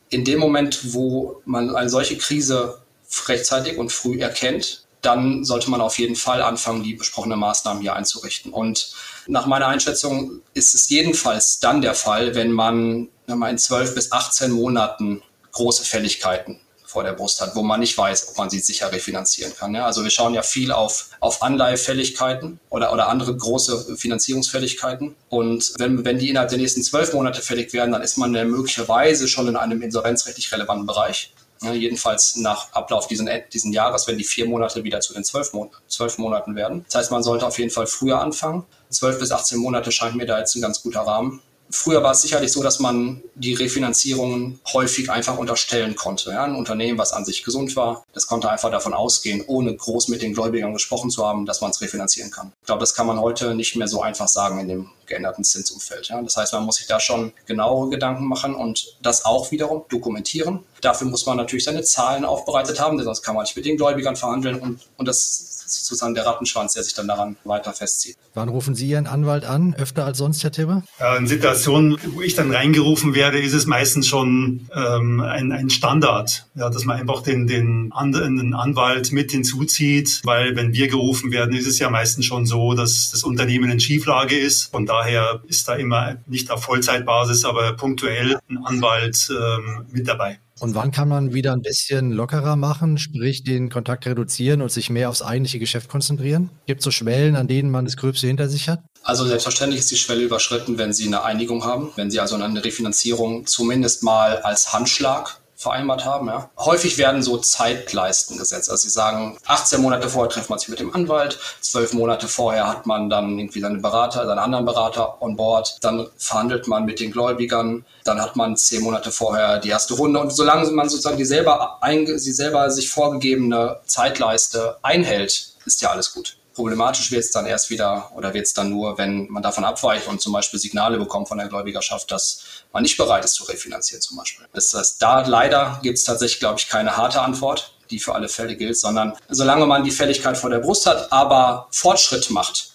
in 0.10 0.26
dem 0.26 0.40
Moment, 0.40 0.94
wo 0.94 1.42
man 1.46 1.76
eine 1.76 1.90
solche 1.90 2.18
Krise 2.18 2.82
rechtzeitig 3.28 3.78
und 3.78 3.92
früh 3.92 4.20
erkennt, 4.20 4.86
dann 5.02 5.44
sollte 5.44 5.72
man 5.72 5.82
auf 5.82 5.98
jeden 5.98 6.16
Fall 6.16 6.42
anfangen, 6.42 6.84
die 6.84 6.94
besprochenen 6.94 7.40
Maßnahmen 7.40 7.82
hier 7.82 7.96
einzurichten. 7.96 8.54
Und 8.54 8.94
nach 9.28 9.48
meiner 9.48 9.68
Einschätzung 9.68 10.42
ist 10.54 10.76
es 10.76 10.90
jedenfalls 10.90 11.60
dann 11.60 11.82
der 11.82 11.96
Fall, 11.96 12.36
wenn 12.36 12.52
man, 12.52 13.10
wenn 13.26 13.40
man 13.40 13.52
in 13.52 13.58
zwölf 13.58 13.96
bis 13.96 14.12
18 14.12 14.52
Monaten 14.52 15.24
große 15.54 15.84
Fälligkeiten 15.84 16.60
vor 16.92 17.04
der 17.04 17.14
Brust 17.14 17.40
hat, 17.42 17.56
wo 17.56 17.64
man 17.64 17.80
nicht 17.80 17.98
weiß, 17.98 18.30
ob 18.30 18.38
man 18.38 18.50
sie 18.50 18.60
sicher 18.60 18.92
refinanzieren 18.92 19.54
kann. 19.56 19.74
Ja? 19.74 19.86
Also 19.86 20.04
wir 20.04 20.10
schauen 20.10 20.34
ja 20.34 20.44
viel 20.44 20.72
auf, 20.72 21.10
auf 21.22 21.42
Anleihefälligkeiten 21.42 22.60
oder, 22.70 22.92
oder 22.92 23.08
andere 23.08 23.36
große 23.36 23.96
Finanzierungsfälligkeiten. 23.96 25.16
Und 25.30 25.74
wenn, 25.78 26.04
wenn 26.04 26.20
die 26.20 26.30
innerhalb 26.30 26.50
der 26.50 26.60
nächsten 26.60 26.84
zwölf 26.84 27.14
Monate 27.14 27.42
fällig 27.42 27.72
werden, 27.74 27.92
dann 27.92 28.02
ist 28.02 28.18
man 28.18 28.36
ja 28.36 28.44
möglicherweise 28.44 29.28
schon 29.28 29.48
in 29.48 29.56
einem 29.56 29.82
insolvenzrechtlich 29.82 30.52
relevanten 30.52 30.86
Bereich. 30.86 31.34
Ja, 31.64 31.74
jedenfalls 31.74 32.38
nach 32.38 32.74
Ablauf 32.74 33.08
diesen, 33.08 33.30
diesen 33.54 33.72
Jahres, 33.72 34.08
wenn 34.08 34.18
die 34.18 34.24
vier 34.24 34.48
Monate 34.48 34.84
wieder 34.84 35.00
zu 35.00 35.14
den 35.14 35.24
zwölf, 35.24 35.54
Mon 35.54 35.70
zwölf 35.88 36.18
Monaten 36.18 36.56
werden. 36.56 36.84
Das 36.86 36.96
heißt, 36.96 37.12
man 37.12 37.22
sollte 37.22 37.46
auf 37.46 37.60
jeden 37.60 37.70
Fall 37.70 37.86
früher 37.86 38.20
anfangen. 38.20 38.66
Zwölf 38.90 39.20
bis 39.20 39.32
18 39.32 39.60
Monate 39.60 39.92
scheint 39.92 40.16
mir 40.16 40.26
da 40.26 40.40
jetzt 40.40 40.56
ein 40.56 40.62
ganz 40.62 40.82
guter 40.82 41.02
Rahmen. 41.02 41.40
Früher 41.72 42.04
war 42.04 42.12
es 42.12 42.22
sicherlich 42.22 42.52
so, 42.52 42.62
dass 42.62 42.80
man 42.80 43.24
die 43.36 43.54
Refinanzierungen 43.54 44.60
häufig 44.74 45.10
einfach 45.10 45.38
unterstellen 45.38 45.96
konnte. 45.96 46.32
Ja, 46.32 46.44
ein 46.44 46.56
Unternehmen, 46.56 46.98
was 46.98 47.14
an 47.14 47.26
sich 47.26 47.44
gesund 47.44 47.76
war, 47.76 48.04
das 48.14 48.28
konnte 48.28 48.50
einfach 48.50 48.72
davon 48.72 48.94
ausgehen, 48.94 49.44
ohne 49.48 49.76
groß 49.76 50.10
mit 50.10 50.22
den 50.22 50.34
Gläubigern 50.34 50.74
gesprochen 50.74 51.10
zu 51.10 51.26
haben, 51.26 51.46
dass 51.46 51.62
man 51.62 51.72
es 51.72 51.82
refinanzieren 51.82 52.32
kann. 52.32 52.52
Ich 52.62 52.68
glaube, 52.68 52.82
das 52.82 52.94
kann 52.94 53.08
man 53.08 53.20
heute 53.20 53.56
nicht 53.56 53.76
mehr 53.76 53.88
so 53.88 54.02
einfach 54.02 54.28
sagen 54.28 54.60
in 54.60 54.68
dem 54.68 54.90
geänderten 55.06 55.44
Zinsumfeld. 55.44 56.08
Ja. 56.10 56.22
Das 56.22 56.38
heißt, 56.38 56.54
man 56.54 56.64
muss 56.64 56.76
sich 56.76 56.88
da 56.88 57.00
schon 57.00 57.34
genauere 57.46 57.90
Gedanken 57.90 58.26
machen 58.26 58.56
und 58.56 58.98
das 59.02 59.26
auch 59.26 59.52
wiederum 59.52 59.84
dokumentieren. 59.90 60.64
Dafür 60.82 61.08
muss 61.08 61.26
man 61.26 61.38
natürlich 61.38 61.66
seine 61.66 61.84
Zahlen 61.84 62.26
aufbereitet 62.26 62.80
haben, 62.80 62.98
denn 62.98 63.06
sonst 63.06 63.22
kann 63.22 63.36
man 63.36 63.44
nicht 63.44 63.56
mit 63.56 63.66
den 63.66 63.78
Gläubigern 63.78 64.16
verhandeln 64.16 64.60
und, 64.60 64.82
und 64.98 65.08
das 65.08 65.61
sozusagen 65.72 66.14
der 66.14 66.26
Rattenschwanz, 66.26 66.74
der 66.74 66.84
sich 66.84 66.94
dann 66.94 67.08
daran 67.08 67.38
weiter 67.44 67.74
festzieht. 67.74 68.18
Wann 68.34 68.50
rufen 68.50 68.76
Sie 68.76 68.88
Ihren 68.88 69.08
Anwalt 69.08 69.46
an? 69.46 69.76
Öfter 69.78 70.06
als 70.06 70.18
sonst, 70.18 70.44
Herr 70.44 70.52
Tibbe? 70.52 70.84
In 71.18 71.28
Situationen, 71.28 71.98
wo 72.14 72.22
ich 72.22 72.36
dann 72.36 72.54
reingerufen 72.54 73.16
werde, 73.16 73.40
ist 73.40 73.54
es 73.54 73.66
meistens 73.66 74.08
schon 74.08 74.70
ähm, 74.76 75.22
ein, 75.22 75.52
ein 75.52 75.70
Standard, 75.70 76.46
ja, 76.56 76.70
dass 76.70 76.86
man 76.86 77.00
einfach 77.00 77.22
den, 77.24 77.48
den 77.48 77.92
anderen 77.92 78.54
Anwalt 78.54 79.12
mit 79.12 79.32
hinzuzieht, 79.32 80.22
weil 80.24 80.56
wenn 80.56 80.74
wir 80.74 80.88
gerufen 80.88 81.32
werden, 81.32 81.56
ist 81.56 81.68
es 81.68 81.80
ja 81.80 81.90
meistens 81.90 82.26
schon 82.26 82.46
so, 82.46 82.74
dass 82.74 83.12
das 83.12 83.24
Unternehmen 83.24 83.70
in 83.70 83.80
Schieflage 83.80 84.38
ist. 84.38 84.72
Von 84.72 84.86
daher 84.86 85.42
ist 85.48 85.68
da 85.68 85.76
immer 85.76 86.18
nicht 86.28 86.52
auf 86.52 86.64
Vollzeitbasis, 86.64 87.46
aber 87.46 87.74
punktuell 87.74 88.40
ein 88.50 88.58
Anwalt 88.66 89.30
ähm, 89.30 89.86
mit 89.92 90.08
dabei. 90.08 90.40
Und 90.62 90.76
wann 90.76 90.92
kann 90.92 91.08
man 91.08 91.34
wieder 91.34 91.54
ein 91.54 91.64
bisschen 91.64 92.12
lockerer 92.12 92.56
machen, 92.56 93.00
sprich 93.00 93.44
den 93.44 93.70
Kontakt 93.72 94.06
reduzieren 94.06 94.62
und 94.62 94.72
sich 94.72 94.92
mehr 94.92 95.10
aufs 95.10 95.24
eigentliche 95.24 95.58
Geschäft 95.58 95.90
konzentrieren? 95.90 96.52
Gibt 96.68 96.82
es 96.82 96.84
so 96.84 96.92
Schwellen, 96.92 97.36
an 97.36 97.48
denen 97.48 97.72
man 97.72 97.86
das 97.86 97.98
Gröbste 97.98 98.28
hinter 98.28 98.48
sich 98.48 98.70
hat? 98.70 98.80
Also 99.02 99.26
selbstverständlich 99.26 99.80
ist 99.80 99.90
die 99.90 99.98
Schwelle 99.98 100.22
überschritten, 100.22 100.78
wenn 100.78 100.94
Sie 100.94 101.08
eine 101.08 101.24
Einigung 101.24 101.66
haben, 101.66 101.90
wenn 101.96 102.12
Sie 102.12 102.20
also 102.20 102.36
eine 102.36 102.64
Refinanzierung 102.64 103.48
zumindest 103.48 104.04
mal 104.04 104.38
als 104.44 104.72
Handschlag 104.72 105.41
vereinbart 105.62 106.06
haben. 106.06 106.28
Ja. 106.28 106.50
Häufig 106.58 106.98
werden 106.98 107.22
so 107.22 107.38
Zeitleisten 107.38 108.38
gesetzt. 108.38 108.70
Also 108.70 108.82
sie 108.82 108.90
sagen, 108.90 109.38
18 109.46 109.82
Monate 109.82 110.10
vorher 110.10 110.30
trifft 110.30 110.50
man 110.50 110.58
sich 110.58 110.70
mit 110.70 110.80
dem 110.80 110.94
Anwalt, 110.94 111.40
12 111.62 111.94
Monate 111.94 112.28
vorher 112.28 112.68
hat 112.68 112.88
man 112.88 113.10
dann 113.10 113.38
irgendwie 113.38 113.62
seine 113.62 113.78
Berater, 113.78 114.26
seinen 114.26 114.40
anderen 114.40 114.66
Berater 114.66 115.22
on 115.22 115.36
board, 115.36 115.78
dann 115.82 116.08
verhandelt 116.18 116.68
man 116.68 116.86
mit 116.86 117.00
den 117.00 117.12
Gläubigern, 117.12 117.86
dann 118.04 118.22
hat 118.22 118.36
man 118.36 118.58
10 118.58 118.82
Monate 118.82 119.12
vorher 119.12 119.60
die 119.60 119.70
erste 119.70 119.94
Runde 119.94 120.20
und 120.20 120.32
solange 120.32 120.70
man 120.72 120.90
sozusagen 120.90 121.18
die 121.18 121.26
selber, 121.26 121.80
sie 122.16 122.34
selber 122.34 122.72
sich 122.72 122.90
vorgegebene 122.90 123.80
Zeitleiste 123.86 124.78
einhält, 124.82 125.54
ist 125.66 125.82
ja 125.82 125.92
alles 125.92 126.14
gut. 126.14 126.38
Problematisch 126.54 127.12
wird 127.12 127.24
es 127.24 127.32
dann 127.32 127.46
erst 127.46 127.70
wieder 127.70 128.12
oder 128.16 128.34
wird 128.34 128.46
es 128.46 128.54
dann 128.54 128.70
nur, 128.70 128.98
wenn 128.98 129.28
man 129.30 129.42
davon 129.42 129.64
abweicht 129.64 130.08
und 130.08 130.22
zum 130.22 130.34
Beispiel 130.34 130.60
Signale 130.60 130.98
bekommt 130.98 131.28
von 131.28 131.38
der 131.38 131.48
Gläubigerschaft, 131.48 132.12
dass 132.12 132.44
man 132.74 132.84
nicht 132.84 132.98
bereit 132.98 133.24
ist 133.24 133.36
zu 133.36 133.46
refinanzieren 133.46 134.02
zum 134.02 134.18
Beispiel. 134.18 134.46
Das 134.54 134.74
heißt, 134.74 135.02
da 135.02 135.26
leider 135.26 135.80
gibt 135.82 135.98
es 135.98 136.04
tatsächlich, 136.04 136.40
glaube 136.40 136.60
ich, 136.60 136.68
keine 136.68 136.98
harte 136.98 137.22
Antwort, 137.22 137.74
die 137.90 138.00
für 138.00 138.16
alle 138.16 138.30
Fälle 138.30 138.56
gilt, 138.56 138.78
sondern 138.78 139.18
solange 139.30 139.66
man 139.66 139.84
die 139.84 139.92
Fälligkeit 139.92 140.38
vor 140.38 140.50
der 140.50 140.60
Brust 140.60 140.86
hat, 140.86 141.12
aber 141.12 141.68
Fortschritt 141.72 142.30
macht, 142.32 142.72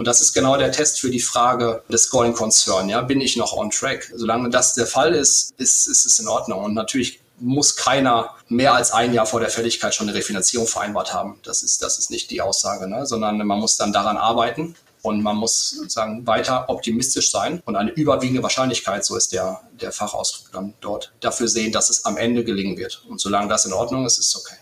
und 0.00 0.06
das 0.06 0.22
ist 0.22 0.32
genau 0.32 0.56
der 0.56 0.72
Test 0.72 0.98
für 0.98 1.10
die 1.10 1.20
Frage 1.20 1.82
des 1.90 2.08
Going 2.08 2.32
Concern. 2.32 2.88
Ja, 2.88 3.02
bin 3.02 3.20
ich 3.20 3.36
noch 3.36 3.52
on 3.52 3.68
track? 3.68 4.10
Solange 4.14 4.48
das 4.48 4.72
der 4.72 4.86
Fall 4.86 5.14
ist, 5.14 5.52
ist, 5.58 5.86
ist 5.86 6.06
es 6.06 6.18
in 6.18 6.26
Ordnung. 6.26 6.64
Und 6.64 6.72
natürlich 6.72 7.19
muss 7.40 7.76
keiner 7.76 8.34
mehr 8.48 8.74
als 8.74 8.92
ein 8.92 9.12
Jahr 9.12 9.26
vor 9.26 9.40
der 9.40 9.50
Fälligkeit 9.50 9.94
schon 9.94 10.08
eine 10.08 10.16
Refinanzierung 10.16 10.66
vereinbart 10.66 11.12
haben. 11.14 11.38
Das 11.42 11.62
ist, 11.62 11.82
das 11.82 11.98
ist 11.98 12.10
nicht 12.10 12.30
die 12.30 12.40
Aussage, 12.40 12.88
ne? 12.88 13.06
sondern 13.06 13.38
man 13.38 13.58
muss 13.58 13.76
dann 13.76 13.92
daran 13.92 14.16
arbeiten 14.16 14.76
und 15.02 15.22
man 15.22 15.36
muss 15.36 15.70
sozusagen 15.70 16.26
weiter 16.26 16.68
optimistisch 16.68 17.30
sein 17.30 17.62
und 17.64 17.76
eine 17.76 17.90
überwiegende 17.90 18.42
Wahrscheinlichkeit, 18.42 19.04
so 19.04 19.16
ist 19.16 19.32
der, 19.32 19.60
der 19.72 19.92
Fachausdruck 19.92 20.52
dann 20.52 20.74
dort, 20.80 21.12
dafür 21.20 21.48
sehen, 21.48 21.72
dass 21.72 21.90
es 21.90 22.04
am 22.04 22.16
Ende 22.16 22.44
gelingen 22.44 22.76
wird. 22.76 23.04
Und 23.08 23.20
solange 23.20 23.48
das 23.48 23.64
in 23.64 23.72
Ordnung 23.72 24.04
ist, 24.04 24.18
ist 24.18 24.34
es 24.34 24.36
okay. 24.36 24.56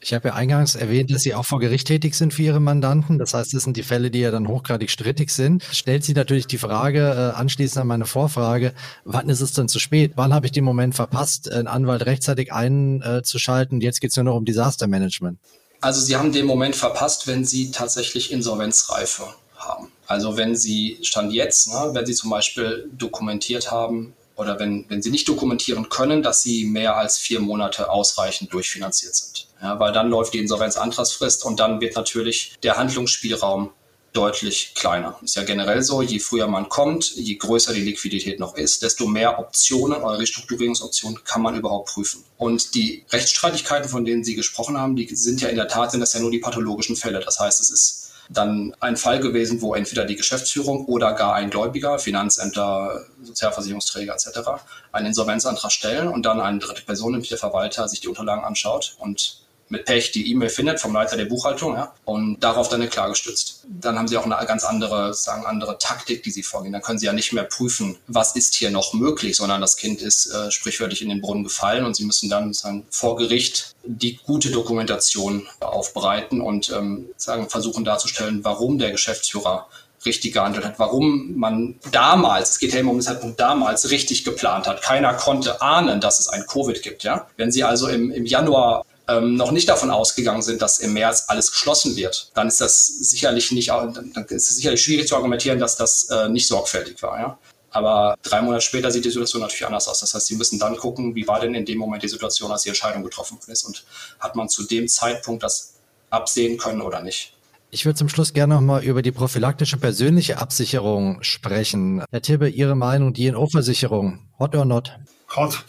Ich 0.00 0.14
habe 0.14 0.28
ja 0.28 0.34
eingangs 0.34 0.76
erwähnt, 0.76 1.12
dass 1.12 1.22
Sie 1.22 1.34
auch 1.34 1.44
vor 1.44 1.58
Gericht 1.58 1.88
tätig 1.88 2.14
sind 2.14 2.32
für 2.32 2.42
Ihre 2.42 2.60
Mandanten. 2.60 3.18
Das 3.18 3.34
heißt, 3.34 3.52
das 3.52 3.64
sind 3.64 3.76
die 3.76 3.82
Fälle, 3.82 4.10
die 4.10 4.20
ja 4.20 4.30
dann 4.30 4.46
hochgradig 4.46 4.90
strittig 4.90 5.30
sind. 5.30 5.64
Stellt 5.72 6.04
sich 6.04 6.14
natürlich 6.14 6.46
die 6.46 6.58
Frage, 6.58 7.00
äh, 7.00 7.36
anschließend 7.36 7.82
an 7.82 7.88
meine 7.88 8.06
Vorfrage, 8.06 8.74
wann 9.04 9.28
ist 9.28 9.40
es 9.40 9.52
denn 9.52 9.68
zu 9.68 9.80
spät? 9.80 10.12
Wann 10.14 10.32
habe 10.32 10.46
ich 10.46 10.52
den 10.52 10.64
Moment 10.64 10.94
verpasst, 10.94 11.50
einen 11.50 11.66
Anwalt 11.66 12.06
rechtzeitig 12.06 12.52
einzuschalten? 12.52 13.80
Jetzt 13.80 14.00
geht 14.00 14.10
es 14.10 14.16
nur 14.16 14.24
noch 14.24 14.36
um 14.36 14.44
Disastermanagement. 14.44 15.38
Also 15.80 16.00
Sie 16.00 16.16
haben 16.16 16.32
den 16.32 16.46
Moment 16.46 16.76
verpasst, 16.76 17.26
wenn 17.26 17.44
Sie 17.44 17.70
tatsächlich 17.70 18.32
Insolvenzreife 18.32 19.24
haben. 19.56 19.88
Also 20.06 20.36
wenn 20.36 20.56
Sie, 20.56 20.98
Stand 21.02 21.32
jetzt, 21.32 21.68
ne, 21.68 21.90
wenn 21.92 22.06
Sie 22.06 22.14
zum 22.14 22.30
Beispiel 22.30 22.88
dokumentiert 22.96 23.70
haben, 23.70 24.14
oder 24.38 24.58
wenn, 24.58 24.86
wenn 24.88 25.02
sie 25.02 25.10
nicht 25.10 25.28
dokumentieren 25.28 25.88
können, 25.88 26.22
dass 26.22 26.42
sie 26.42 26.64
mehr 26.64 26.96
als 26.96 27.18
vier 27.18 27.40
Monate 27.40 27.90
ausreichend 27.90 28.52
durchfinanziert 28.52 29.14
sind. 29.16 29.48
Ja, 29.60 29.78
weil 29.80 29.92
dann 29.92 30.08
läuft 30.08 30.32
die 30.32 30.38
Insolvenzantragsfrist 30.38 31.44
und 31.44 31.58
dann 31.58 31.80
wird 31.80 31.96
natürlich 31.96 32.56
der 32.62 32.76
Handlungsspielraum 32.76 33.72
deutlich 34.12 34.72
kleiner. 34.74 35.18
Ist 35.22 35.36
ja 35.36 35.42
generell 35.42 35.82
so, 35.82 36.02
je 36.02 36.20
früher 36.20 36.46
man 36.46 36.68
kommt, 36.68 37.14
je 37.16 37.34
größer 37.34 37.74
die 37.74 37.80
Liquidität 37.80 38.38
noch 38.38 38.56
ist, 38.56 38.82
desto 38.82 39.06
mehr 39.06 39.38
Optionen 39.38 40.02
oder 40.02 40.18
Restrukturierungsoptionen 40.18 41.24
kann 41.24 41.42
man 41.42 41.56
überhaupt 41.56 41.90
prüfen. 41.90 42.24
Und 42.36 42.74
die 42.74 43.04
Rechtsstreitigkeiten, 43.10 43.88
von 43.88 44.04
denen 44.04 44.24
Sie 44.24 44.34
gesprochen 44.34 44.78
haben, 44.78 44.96
die 44.96 45.08
sind 45.14 45.40
ja 45.40 45.48
in 45.48 45.56
der 45.56 45.68
Tat, 45.68 45.90
sind 45.90 46.00
das 46.00 46.14
ja 46.14 46.20
nur 46.20 46.30
die 46.30 46.38
pathologischen 46.38 46.96
Fälle. 46.96 47.20
Das 47.20 47.38
heißt, 47.38 47.60
es 47.60 47.70
ist 47.70 48.07
dann 48.28 48.74
ein 48.80 48.96
Fall 48.96 49.20
gewesen, 49.20 49.62
wo 49.62 49.74
entweder 49.74 50.04
die 50.04 50.16
Geschäftsführung 50.16 50.84
oder 50.86 51.12
gar 51.14 51.34
ein 51.34 51.50
Gläubiger, 51.50 51.98
Finanzämter, 51.98 53.06
Sozialversicherungsträger 53.22 54.14
etc. 54.14 54.62
einen 54.92 55.06
Insolvenzantrag 55.06 55.72
stellen 55.72 56.08
und 56.08 56.26
dann 56.26 56.40
eine 56.40 56.58
dritte 56.58 56.82
Person, 56.82 57.12
nämlich 57.12 57.30
der 57.30 57.38
Verwalter, 57.38 57.88
sich 57.88 58.00
die 58.00 58.08
Unterlagen 58.08 58.44
anschaut 58.44 58.96
und 58.98 59.47
mit 59.68 59.84
Pech 59.84 60.12
die 60.12 60.30
E-Mail 60.30 60.48
findet 60.48 60.80
vom 60.80 60.92
Leiter 60.92 61.16
der 61.16 61.26
Buchhaltung 61.26 61.74
ja, 61.74 61.92
und 62.04 62.40
darauf 62.40 62.68
dann 62.68 62.80
eine 62.80 62.90
Klage 62.90 63.14
stützt. 63.14 63.64
Dann 63.68 63.98
haben 63.98 64.08
sie 64.08 64.16
auch 64.16 64.24
eine 64.24 64.46
ganz 64.46 64.64
andere, 64.64 65.14
sagen 65.14 65.46
andere 65.46 65.78
Taktik, 65.78 66.22
die 66.22 66.30
sie 66.30 66.42
vorgehen. 66.42 66.72
Dann 66.72 66.82
können 66.82 66.98
sie 66.98 67.06
ja 67.06 67.12
nicht 67.12 67.32
mehr 67.32 67.44
prüfen, 67.44 67.96
was 68.06 68.36
ist 68.36 68.54
hier 68.54 68.70
noch 68.70 68.94
möglich, 68.94 69.36
sondern 69.36 69.60
das 69.60 69.76
Kind 69.76 70.00
ist 70.00 70.26
äh, 70.32 70.50
sprichwörtlich 70.50 71.02
in 71.02 71.08
den 71.08 71.20
Brunnen 71.20 71.44
gefallen 71.44 71.84
und 71.84 71.96
sie 71.96 72.04
müssen 72.04 72.28
dann 72.28 72.52
sagen, 72.52 72.86
vor 72.90 73.16
Gericht 73.16 73.74
die 73.84 74.16
gute 74.16 74.50
Dokumentation 74.50 75.46
aufbereiten 75.60 76.40
und 76.40 76.70
ähm, 76.70 77.08
sagen, 77.16 77.48
versuchen 77.48 77.84
darzustellen, 77.84 78.44
warum 78.44 78.78
der 78.78 78.90
Geschäftsführer 78.90 79.68
richtig 80.04 80.32
gehandelt 80.32 80.64
hat, 80.64 80.78
warum 80.78 81.36
man 81.36 81.76
damals, 81.90 82.50
es 82.50 82.58
geht 82.58 82.72
ja 82.72 82.80
immer 82.80 82.90
um 82.90 82.98
den 82.98 83.02
Zeitpunkt 83.02 83.40
damals, 83.40 83.90
richtig 83.90 84.24
geplant 84.24 84.66
hat. 84.66 84.82
Keiner 84.82 85.14
konnte 85.14 85.60
ahnen, 85.60 86.00
dass 86.00 86.20
es 86.20 86.28
ein 86.28 86.46
Covid 86.46 86.82
gibt. 86.82 87.02
Ja? 87.04 87.26
Wenn 87.36 87.50
Sie 87.50 87.64
also 87.64 87.88
im, 87.88 88.10
im 88.10 88.24
Januar 88.24 88.84
ähm, 89.08 89.34
noch 89.34 89.50
nicht 89.50 89.68
davon 89.68 89.90
ausgegangen 89.90 90.42
sind, 90.42 90.62
dass 90.62 90.78
im 90.78 90.92
März 90.92 91.24
alles 91.28 91.50
geschlossen 91.50 91.96
wird, 91.96 92.30
dann 92.34 92.48
ist 92.48 92.60
das 92.60 92.86
sicherlich 92.86 93.50
nicht, 93.52 93.68
dann 93.68 94.14
ist 94.28 94.50
es 94.50 94.56
sicherlich 94.56 94.82
schwierig 94.82 95.08
zu 95.08 95.16
argumentieren, 95.16 95.58
dass 95.58 95.76
das 95.76 96.04
äh, 96.10 96.28
nicht 96.28 96.46
sorgfältig 96.46 97.02
war. 97.02 97.18
Ja? 97.18 97.38
Aber 97.70 98.16
drei 98.22 98.40
Monate 98.42 98.62
später 98.62 98.90
sieht 98.90 99.04
die 99.04 99.10
Situation 99.10 99.42
natürlich 99.42 99.66
anders 99.66 99.88
aus. 99.88 100.00
Das 100.00 100.14
heißt, 100.14 100.26
Sie 100.26 100.36
müssen 100.36 100.58
dann 100.58 100.76
gucken, 100.76 101.14
wie 101.14 101.26
war 101.26 101.40
denn 101.40 101.54
in 101.54 101.64
dem 101.64 101.78
Moment 101.78 102.02
die 102.02 102.08
Situation, 102.08 102.50
als 102.50 102.62
die 102.62 102.68
Entscheidung 102.68 103.02
getroffen 103.02 103.38
ist 103.46 103.64
und 103.64 103.84
hat 104.20 104.36
man 104.36 104.48
zu 104.48 104.64
dem 104.64 104.88
Zeitpunkt 104.88 105.42
das 105.42 105.74
absehen 106.10 106.56
können 106.56 106.80
oder 106.80 107.02
nicht. 107.02 107.34
Ich 107.70 107.84
würde 107.84 107.98
zum 107.98 108.08
Schluss 108.08 108.32
gerne 108.32 108.54
nochmal 108.54 108.82
über 108.82 109.02
die 109.02 109.12
prophylaktische 109.12 109.76
persönliche 109.76 110.38
Absicherung 110.38 111.22
sprechen. 111.22 112.02
Herr 112.10 112.22
Tibbe, 112.22 112.48
Ihre 112.48 112.74
Meinung, 112.74 113.12
die 113.12 113.30
NO-Versicherung, 113.30 114.26
hot 114.38 114.54
or 114.54 114.64
not? 114.64 114.98
Hot. 115.36 115.62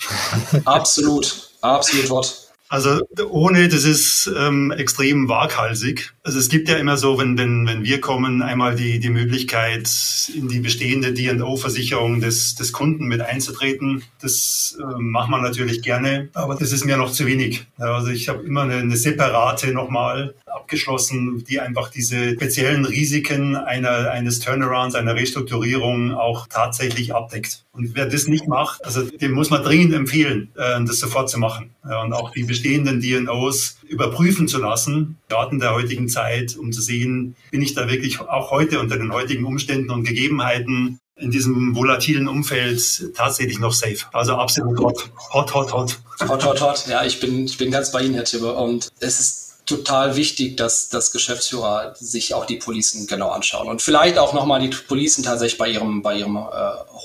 absolut, 0.64 1.52
absolut 1.60 2.10
hot. 2.10 2.49
Also 2.70 3.02
ohne, 3.32 3.68
das 3.68 3.84
ist 3.84 4.32
ähm, 4.38 4.72
extrem 4.72 5.28
waghalsig. 5.28 6.14
Also 6.24 6.38
es 6.38 6.50
gibt 6.50 6.68
ja 6.68 6.76
immer 6.78 6.98
so, 6.98 7.18
wenn, 7.18 7.38
wenn, 7.38 7.66
wenn 7.66 7.84
wir 7.84 8.02
kommen, 8.02 8.42
einmal 8.42 8.76
die, 8.76 9.00
die 9.00 9.10
Möglichkeit, 9.10 9.90
in 10.36 10.50
die 10.50 10.60
bestehende 10.60 11.14
D&O-Versicherung 11.14 12.20
des, 12.20 12.56
des 12.56 12.74
Kunden 12.74 13.08
mit 13.08 13.22
einzutreten. 13.22 14.04
Das 14.22 14.78
äh, 14.80 15.00
macht 15.00 15.30
man 15.30 15.42
natürlich 15.42 15.82
gerne, 15.82 16.30
aber 16.34 16.56
das 16.56 16.72
ist 16.72 16.86
mir 16.86 16.98
noch 16.98 17.12
zu 17.12 17.26
wenig. 17.26 17.66
Ja, 17.78 17.96
also 17.96 18.10
ich 18.10 18.28
habe 18.28 18.44
immer 18.44 18.64
eine, 18.64 18.76
eine 18.76 18.98
separate 18.98 19.72
nochmal 19.74 20.36
abgeschlossen, 20.46 21.44
die 21.48 21.60
einfach 21.60 21.90
diese 21.90 22.34
speziellen 22.34 22.86
Risiken 22.86 23.56
einer, 23.56 24.12
eines 24.12 24.40
Turnarounds, 24.40 24.96
einer 24.96 25.16
Restrukturierung 25.16 26.14
auch 26.14 26.48
tatsächlich 26.48 27.16
abdeckt. 27.16 27.64
Und 27.72 27.96
wer 27.96 28.08
das 28.08 28.28
nicht 28.28 28.48
macht, 28.48 28.84
also 28.84 29.04
dem 29.04 29.32
muss 29.32 29.50
man 29.50 29.64
dringend 29.64 29.94
empfehlen, 29.94 30.52
äh, 30.58 30.84
das 30.84 31.00
sofort 31.00 31.30
zu 31.30 31.40
machen. 31.40 31.72
Ja, 31.90 32.02
und 32.02 32.14
auch 32.14 32.32
die 32.32 32.44
bestehenden 32.44 33.02
DNOs 33.02 33.79
überprüfen 33.90 34.48
zu 34.48 34.60
lassen, 34.60 35.18
Daten 35.28 35.60
der 35.60 35.74
heutigen 35.74 36.08
Zeit, 36.08 36.56
um 36.56 36.72
zu 36.72 36.82
sehen, 36.82 37.36
bin 37.52 37.62
ich 37.62 37.74
da 37.74 37.90
wirklich 37.90 38.20
auch 38.20 38.52
heute 38.52 38.80
unter 38.80 38.98
den 38.98 39.12
heutigen 39.12 39.46
Umständen 39.46 39.90
und 39.90 40.04
Gegebenheiten 40.04 41.00
in 41.16 41.32
diesem 41.32 41.76
volatilen 41.76 42.28
Umfeld 42.28 43.14
tatsächlich 43.16 43.60
noch 43.60 43.74
safe. 43.74 44.06
Also 44.14 44.36
absolut 44.36 44.80
hot, 44.80 45.12
hot, 45.34 45.54
hot, 45.54 45.74
hot. 45.74 46.00
Hot, 46.28 46.46
hot, 46.46 46.62
hot. 46.62 46.88
Ja, 46.88 47.04
ich 47.04 47.20
bin, 47.20 47.46
ich 47.46 47.58
bin 47.58 47.72
ganz 47.72 47.92
bei 47.92 48.04
Ihnen, 48.04 48.14
Herr 48.14 48.24
Tibbe. 48.24 48.54
Und 48.54 48.90
es 49.00 49.20
ist 49.20 49.50
total 49.66 50.16
wichtig, 50.16 50.58
dass 50.58 50.90
das 50.90 51.12
Geschäftsführer 51.12 51.94
sich 51.96 52.34
auch 52.34 52.46
die 52.46 52.56
Policen 52.56 53.06
genau 53.06 53.30
anschauen 53.30 53.68
und 53.68 53.82
vielleicht 53.82 54.18
auch 54.18 54.34
nochmal 54.34 54.62
die 54.62 54.76
Policen 54.88 55.24
tatsächlich 55.24 55.60
bei 55.60 55.70
ihrem, 55.70 56.02
bei 56.02 56.18
ihrem 56.18 56.38
äh, 56.38 56.40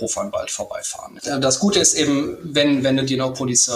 Hofanwalt 0.01 0.51
vorbeifahren. 0.51 1.21
Das 1.41 1.59
Gute 1.59 1.81
ist 1.81 1.95
eben, 1.95 2.39
wenn, 2.43 2.83
wenn 2.83 2.99
eine 2.99 3.05
DNO-Police 3.05 3.71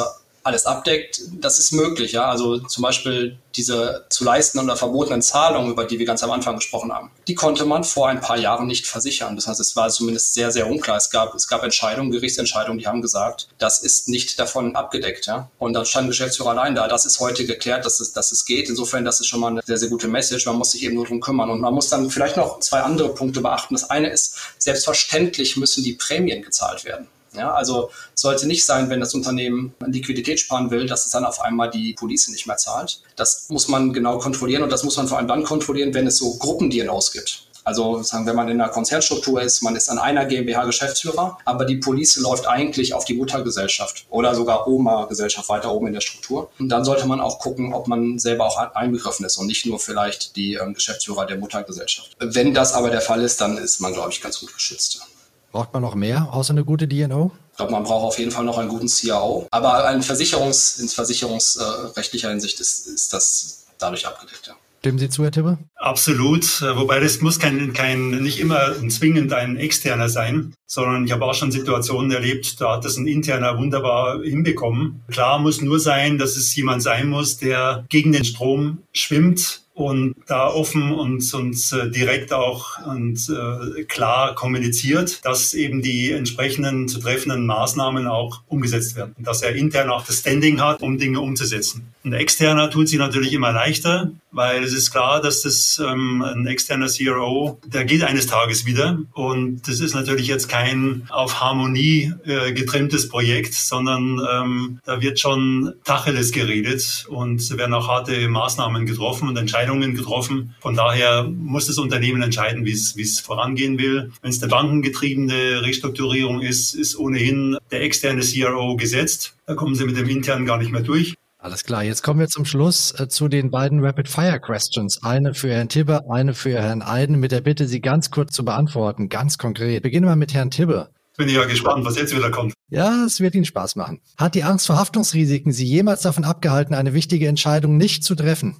alles 0.48 0.66
abdeckt, 0.66 1.20
das 1.40 1.58
ist 1.58 1.72
möglich. 1.72 2.12
Ja? 2.12 2.28
Also 2.28 2.58
zum 2.58 2.82
Beispiel 2.82 3.38
diese 3.54 4.06
zu 4.08 4.24
leisten 4.24 4.58
oder 4.58 4.76
verbotenen 4.76 5.22
Zahlungen, 5.22 5.70
über 5.70 5.84
die 5.84 5.98
wir 5.98 6.06
ganz 6.06 6.22
am 6.22 6.30
Anfang 6.30 6.56
gesprochen 6.56 6.92
haben, 6.92 7.10
die 7.26 7.34
konnte 7.34 7.64
man 7.64 7.84
vor 7.84 8.08
ein 8.08 8.20
paar 8.20 8.38
Jahren 8.38 8.66
nicht 8.66 8.86
versichern. 8.86 9.36
Das 9.36 9.46
heißt, 9.46 9.60
es 9.60 9.76
war 9.76 9.88
zumindest 9.88 10.34
sehr, 10.34 10.50
sehr 10.50 10.68
unklar. 10.68 10.96
Es 10.96 11.10
gab, 11.10 11.34
es 11.34 11.48
gab 11.48 11.62
Entscheidungen, 11.64 12.10
Gerichtsentscheidungen, 12.10 12.78
die 12.78 12.86
haben 12.86 13.02
gesagt, 13.02 13.48
das 13.58 13.80
ist 13.80 14.08
nicht 14.08 14.38
davon 14.38 14.76
abgedeckt. 14.76 15.26
Ja? 15.26 15.50
Und 15.58 15.72
dann 15.72 15.86
stand 15.86 16.08
Geschäftsführer 16.08 16.50
allein 16.50 16.74
da. 16.74 16.88
Das 16.88 17.04
ist 17.04 17.20
heute 17.20 17.46
geklärt, 17.46 17.84
dass 17.84 18.00
es, 18.00 18.12
dass 18.12 18.32
es 18.32 18.44
geht. 18.44 18.68
Insofern, 18.68 19.04
das 19.04 19.20
ist 19.20 19.26
schon 19.26 19.40
mal 19.40 19.48
eine 19.48 19.62
sehr, 19.64 19.78
sehr 19.78 19.88
gute 19.88 20.08
Message. 20.08 20.46
Man 20.46 20.56
muss 20.56 20.72
sich 20.72 20.84
eben 20.84 20.94
nur 20.94 21.04
darum 21.04 21.20
kümmern. 21.20 21.50
Und 21.50 21.60
man 21.60 21.74
muss 21.74 21.88
dann 21.88 22.10
vielleicht 22.10 22.36
noch 22.36 22.60
zwei 22.60 22.80
andere 22.80 23.14
Punkte 23.14 23.40
beachten. 23.40 23.74
Das 23.74 23.90
eine 23.90 24.10
ist, 24.10 24.36
selbstverständlich 24.58 25.56
müssen 25.56 25.84
die 25.84 25.94
Prämien 25.94 26.42
gezahlt 26.42 26.84
werden. 26.84 27.08
Ja, 27.34 27.52
also 27.52 27.90
sollte 28.14 28.46
nicht 28.46 28.64
sein, 28.64 28.90
wenn 28.90 29.00
das 29.00 29.14
Unternehmen 29.14 29.74
Liquidität 29.86 30.40
sparen 30.40 30.70
will, 30.70 30.86
dass 30.86 31.06
es 31.06 31.12
dann 31.12 31.24
auf 31.24 31.40
einmal 31.40 31.70
die 31.70 31.94
Police 31.94 32.28
nicht 32.28 32.46
mehr 32.46 32.56
zahlt. 32.56 33.02
Das 33.16 33.46
muss 33.48 33.68
man 33.68 33.92
genau 33.92 34.18
kontrollieren 34.18 34.62
und 34.62 34.72
das 34.72 34.84
muss 34.84 34.96
man 34.96 35.08
vor 35.08 35.18
allem 35.18 35.28
dann 35.28 35.44
kontrollieren, 35.44 35.94
wenn 35.94 36.06
es 36.06 36.18
so 36.18 36.36
Gruppen-DNOs 36.38 37.12
gibt. 37.12 37.48
Also 37.68 38.02
sagen, 38.02 38.24
wenn 38.24 38.34
man 38.34 38.48
in 38.48 38.58
einer 38.58 38.70
Konzernstruktur 38.70 39.42
ist, 39.42 39.62
man 39.62 39.76
ist 39.76 39.90
an 39.90 39.98
einer 39.98 40.24
GmbH 40.24 40.64
Geschäftsführer, 40.64 41.36
aber 41.44 41.66
die 41.66 41.76
Police 41.76 42.16
läuft 42.16 42.46
eigentlich 42.46 42.94
auf 42.94 43.04
die 43.04 43.12
Muttergesellschaft 43.12 44.06
oder 44.08 44.34
sogar 44.34 44.66
Oma-Gesellschaft 44.66 45.50
weiter 45.50 45.70
oben 45.74 45.88
in 45.88 45.92
der 45.92 46.00
Struktur. 46.00 46.50
Und 46.58 46.70
dann 46.70 46.86
sollte 46.86 47.06
man 47.06 47.20
auch 47.20 47.38
gucken, 47.40 47.74
ob 47.74 47.86
man 47.86 48.18
selber 48.18 48.46
auch 48.46 48.56
einbegriffen 48.56 49.26
ist 49.26 49.36
und 49.36 49.48
nicht 49.48 49.66
nur 49.66 49.78
vielleicht 49.78 50.34
die 50.36 50.54
ähm, 50.54 50.72
Geschäftsführer 50.72 51.26
der 51.26 51.36
Muttergesellschaft. 51.36 52.16
Wenn 52.18 52.54
das 52.54 52.72
aber 52.72 52.88
der 52.88 53.02
Fall 53.02 53.22
ist, 53.22 53.42
dann 53.42 53.58
ist 53.58 53.82
man, 53.82 53.92
glaube 53.92 54.12
ich, 54.12 54.22
ganz 54.22 54.40
gut 54.40 54.54
geschützt. 54.54 55.02
Braucht 55.52 55.72
man 55.72 55.82
noch 55.82 55.94
mehr 55.94 56.28
außer 56.32 56.52
eine 56.52 56.64
gute 56.64 56.86
DNO? 56.86 57.32
Ich 57.52 57.56
glaube, 57.56 57.72
man 57.72 57.84
braucht 57.84 58.04
auf 58.04 58.18
jeden 58.18 58.30
Fall 58.30 58.44
noch 58.44 58.58
einen 58.58 58.68
guten 58.68 58.86
CAO. 58.86 59.48
Aber 59.50 59.90
in, 59.92 60.02
Versicherungs-, 60.02 60.80
in 60.80 60.88
versicherungsrechtlicher 60.88 62.30
Hinsicht 62.30 62.60
ist, 62.60 62.86
ist 62.86 63.12
das 63.12 63.66
dadurch 63.78 64.06
abgedeckt, 64.06 64.46
ja. 64.46 64.54
Stimmen 64.80 64.98
Sie 65.00 65.08
zu, 65.08 65.24
Herr 65.24 65.32
Tibbe? 65.32 65.58
Absolut. 65.74 66.62
Wobei 66.62 67.00
das 67.00 67.20
muss 67.20 67.40
kein, 67.40 67.72
kein, 67.72 68.10
nicht 68.22 68.38
immer 68.38 68.74
zwingend 68.88 69.32
ein 69.32 69.56
externer 69.56 70.08
sein, 70.08 70.54
sondern 70.66 71.04
ich 71.04 71.10
habe 71.10 71.24
auch 71.24 71.34
schon 71.34 71.50
Situationen 71.50 72.12
erlebt, 72.12 72.60
da 72.60 72.76
hat 72.76 72.84
das 72.84 72.96
ein 72.96 73.08
interner 73.08 73.58
wunderbar 73.58 74.22
hinbekommen. 74.22 75.02
Klar 75.10 75.40
muss 75.40 75.60
nur 75.60 75.80
sein, 75.80 76.16
dass 76.16 76.36
es 76.36 76.54
jemand 76.54 76.84
sein 76.84 77.08
muss, 77.08 77.38
der 77.38 77.86
gegen 77.88 78.12
den 78.12 78.24
Strom 78.24 78.78
schwimmt 78.92 79.62
und 79.78 80.16
da 80.26 80.48
offen 80.48 80.92
und, 80.92 81.32
und 81.34 81.72
äh, 81.72 81.88
direkt 81.88 82.32
auch 82.32 82.84
und 82.84 83.28
äh, 83.28 83.84
klar 83.84 84.34
kommuniziert, 84.34 85.24
dass 85.24 85.54
eben 85.54 85.82
die 85.82 86.10
entsprechenden 86.10 86.88
zu 86.88 86.98
treffenden 86.98 87.46
Maßnahmen 87.46 88.08
auch 88.08 88.40
umgesetzt 88.48 88.96
werden 88.96 89.14
und 89.16 89.26
dass 89.26 89.42
er 89.42 89.54
intern 89.54 89.90
auch 89.90 90.04
das 90.04 90.18
Standing 90.18 90.60
hat, 90.60 90.82
um 90.82 90.98
Dinge 90.98 91.20
umzusetzen. 91.20 91.92
Ein 92.04 92.12
externer 92.14 92.70
tut 92.70 92.88
sich 92.88 92.98
natürlich 92.98 93.32
immer 93.32 93.52
leichter, 93.52 94.10
weil 94.30 94.62
es 94.62 94.72
ist 94.72 94.90
klar, 94.90 95.20
dass 95.20 95.42
das 95.42 95.80
ähm, 95.84 96.22
ein 96.22 96.46
externer 96.46 96.88
CRO, 96.88 97.58
der 97.66 97.84
geht 97.84 98.02
eines 98.02 98.26
Tages 98.26 98.66
wieder 98.66 98.98
und 99.12 99.66
das 99.68 99.80
ist 99.80 99.94
natürlich 99.94 100.26
jetzt 100.26 100.48
kein 100.48 101.06
auf 101.08 101.40
Harmonie 101.40 102.12
äh, 102.24 102.52
getrimmtes 102.52 103.08
Projekt, 103.08 103.54
sondern 103.54 104.20
ähm, 104.30 104.80
da 104.84 105.00
wird 105.00 105.18
schon 105.18 105.74
Tacheles 105.84 106.32
geredet 106.32 107.06
und 107.08 107.56
werden 107.56 107.74
auch 107.74 107.88
harte 107.88 108.28
Maßnahmen 108.28 108.86
getroffen 108.86 109.28
und 109.28 109.36
Entscheidungen 109.36 109.94
getroffen. 109.94 110.54
Von 110.60 110.74
daher 110.74 111.24
muss 111.24 111.66
das 111.66 111.78
Unternehmen 111.78 112.22
entscheiden, 112.22 112.64
wie 112.64 112.72
es 112.72 113.20
vorangehen 113.20 113.78
will. 113.78 114.10
Wenn 114.22 114.30
es 114.30 114.42
eine 114.42 114.50
bankengetriebene 114.50 115.62
Restrukturierung 115.62 116.40
ist, 116.40 116.74
ist 116.74 116.96
ohnehin 116.96 117.56
der 117.70 117.82
externe 117.82 118.22
CRO 118.22 118.76
gesetzt. 118.76 119.34
Da 119.46 119.54
kommen 119.54 119.74
sie 119.74 119.84
mit 119.84 119.96
dem 119.96 120.08
internen 120.08 120.46
gar 120.46 120.58
nicht 120.58 120.70
mehr 120.70 120.82
durch. 120.82 121.14
Alles 121.40 121.62
klar, 121.62 121.84
jetzt 121.84 122.02
kommen 122.02 122.18
wir 122.18 122.26
zum 122.26 122.44
Schluss 122.44 122.92
äh, 122.98 123.06
zu 123.06 123.28
den 123.28 123.52
beiden 123.52 123.84
Rapid-Fire-Questions. 123.84 125.04
Eine 125.04 125.34
für 125.34 125.52
Herrn 125.52 125.68
Tibbe, 125.68 126.10
eine 126.10 126.34
für 126.34 126.60
Herrn 126.60 126.82
Eiden, 126.82 127.20
mit 127.20 127.30
der 127.30 127.42
Bitte, 127.42 127.68
sie 127.68 127.80
ganz 127.80 128.10
kurz 128.10 128.34
zu 128.34 128.44
beantworten, 128.44 129.08
ganz 129.08 129.38
konkret. 129.38 129.84
Beginnen 129.84 130.08
wir 130.08 130.16
mit 130.16 130.34
Herrn 130.34 130.50
Tibbe. 130.50 130.90
Bin 131.16 131.28
ich 131.28 131.36
ja 131.36 131.44
gespannt, 131.44 131.84
was 131.84 131.96
jetzt 131.96 132.14
wieder 132.16 132.32
kommt. 132.32 132.54
Ja, 132.70 133.04
es 133.04 133.20
wird 133.20 133.36
Ihnen 133.36 133.44
Spaß 133.44 133.76
machen. 133.76 134.00
Hat 134.16 134.34
die 134.34 134.42
Angst 134.42 134.66
vor 134.66 134.78
Haftungsrisiken 134.78 135.52
Sie 135.52 135.64
jemals 135.64 136.02
davon 136.02 136.24
abgehalten, 136.24 136.74
eine 136.74 136.92
wichtige 136.92 137.28
Entscheidung 137.28 137.76
nicht 137.76 138.02
zu 138.02 138.16
treffen? 138.16 138.56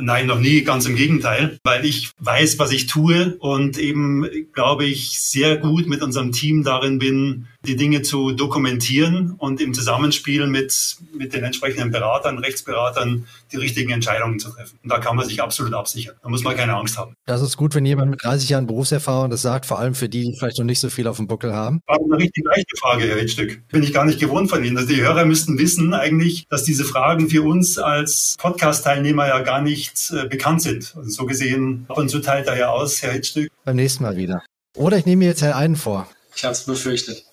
Nein, 0.00 0.26
noch 0.26 0.38
nie, 0.38 0.62
ganz 0.62 0.86
im 0.86 0.96
Gegenteil, 0.96 1.58
weil 1.64 1.84
ich 1.84 2.10
weiß, 2.18 2.58
was 2.58 2.72
ich 2.72 2.86
tue 2.86 3.36
und 3.38 3.78
eben, 3.78 4.26
glaube 4.52 4.84
ich, 4.84 5.18
sehr 5.18 5.56
gut 5.56 5.86
mit 5.86 6.02
unserem 6.02 6.32
Team 6.32 6.62
darin 6.62 6.98
bin, 6.98 7.46
die 7.68 7.76
Dinge 7.76 8.02
zu 8.02 8.32
dokumentieren 8.32 9.34
und 9.36 9.60
im 9.60 9.74
Zusammenspiel 9.74 10.46
mit, 10.46 10.96
mit 11.16 11.34
den 11.34 11.44
entsprechenden 11.44 11.90
Beratern, 11.90 12.38
Rechtsberatern, 12.38 13.26
die 13.52 13.56
richtigen 13.56 13.90
Entscheidungen 13.90 14.38
zu 14.38 14.50
treffen. 14.50 14.78
Und 14.82 14.90
da 14.90 14.98
kann 14.98 15.16
man 15.16 15.28
sich 15.28 15.42
absolut 15.42 15.74
absichern. 15.74 16.16
Da 16.22 16.30
muss 16.30 16.42
man 16.42 16.56
keine 16.56 16.74
Angst 16.74 16.96
haben. 16.96 17.14
Das 17.26 17.42
ist 17.42 17.56
gut, 17.58 17.74
wenn 17.74 17.84
jemand 17.84 18.10
mit 18.10 18.24
30 18.24 18.48
Jahren 18.48 18.66
Berufserfahrung 18.66 19.30
das 19.30 19.42
sagt, 19.42 19.66
vor 19.66 19.78
allem 19.78 19.94
für 19.94 20.08
die, 20.08 20.24
die 20.24 20.36
vielleicht 20.36 20.58
noch 20.58 20.64
nicht 20.64 20.80
so 20.80 20.88
viel 20.88 21.06
auf 21.06 21.18
dem 21.18 21.26
Buckel 21.26 21.52
haben. 21.52 21.80
War 21.86 21.98
eine 21.98 22.16
richtig 22.16 22.44
leichte 22.44 22.76
Frage, 22.78 23.04
Herr 23.04 23.16
Rittstück. 23.16 23.68
Bin 23.68 23.82
ich 23.82 23.92
gar 23.92 24.06
nicht 24.06 24.18
gewohnt 24.18 24.48
von 24.48 24.64
Ihnen. 24.64 24.78
Also 24.78 24.88
die 24.88 25.02
Hörer 25.02 25.26
müssten 25.26 25.58
wissen 25.58 25.92
eigentlich, 25.92 26.46
dass 26.48 26.64
diese 26.64 26.84
Fragen 26.84 27.28
für 27.28 27.42
uns 27.42 27.78
als 27.78 28.34
Podcast-Teilnehmer 28.38 29.28
ja 29.28 29.40
gar 29.40 29.60
nicht 29.60 30.10
äh, 30.10 30.26
bekannt 30.26 30.62
sind. 30.62 30.94
Also 30.96 31.10
so 31.10 31.26
gesehen, 31.26 31.84
ab 31.88 31.98
und 31.98 32.08
zu 32.08 32.20
teilt 32.20 32.46
er 32.46 32.56
ja 32.56 32.70
aus, 32.70 33.02
Herr 33.02 33.12
Rittstück. 33.12 33.50
Beim 33.64 33.76
nächsten 33.76 34.02
Mal 34.02 34.16
wieder. 34.16 34.42
Oder 34.74 34.96
ich 34.96 35.06
nehme 35.06 35.20
mir 35.20 35.28
jetzt 35.28 35.42
Herrn 35.42 35.54
Eiden 35.54 35.76
vor. 35.76 36.08
Ich 36.38 36.44
habe 36.44 36.52
es 36.52 36.62
befürchtet. 36.62 37.24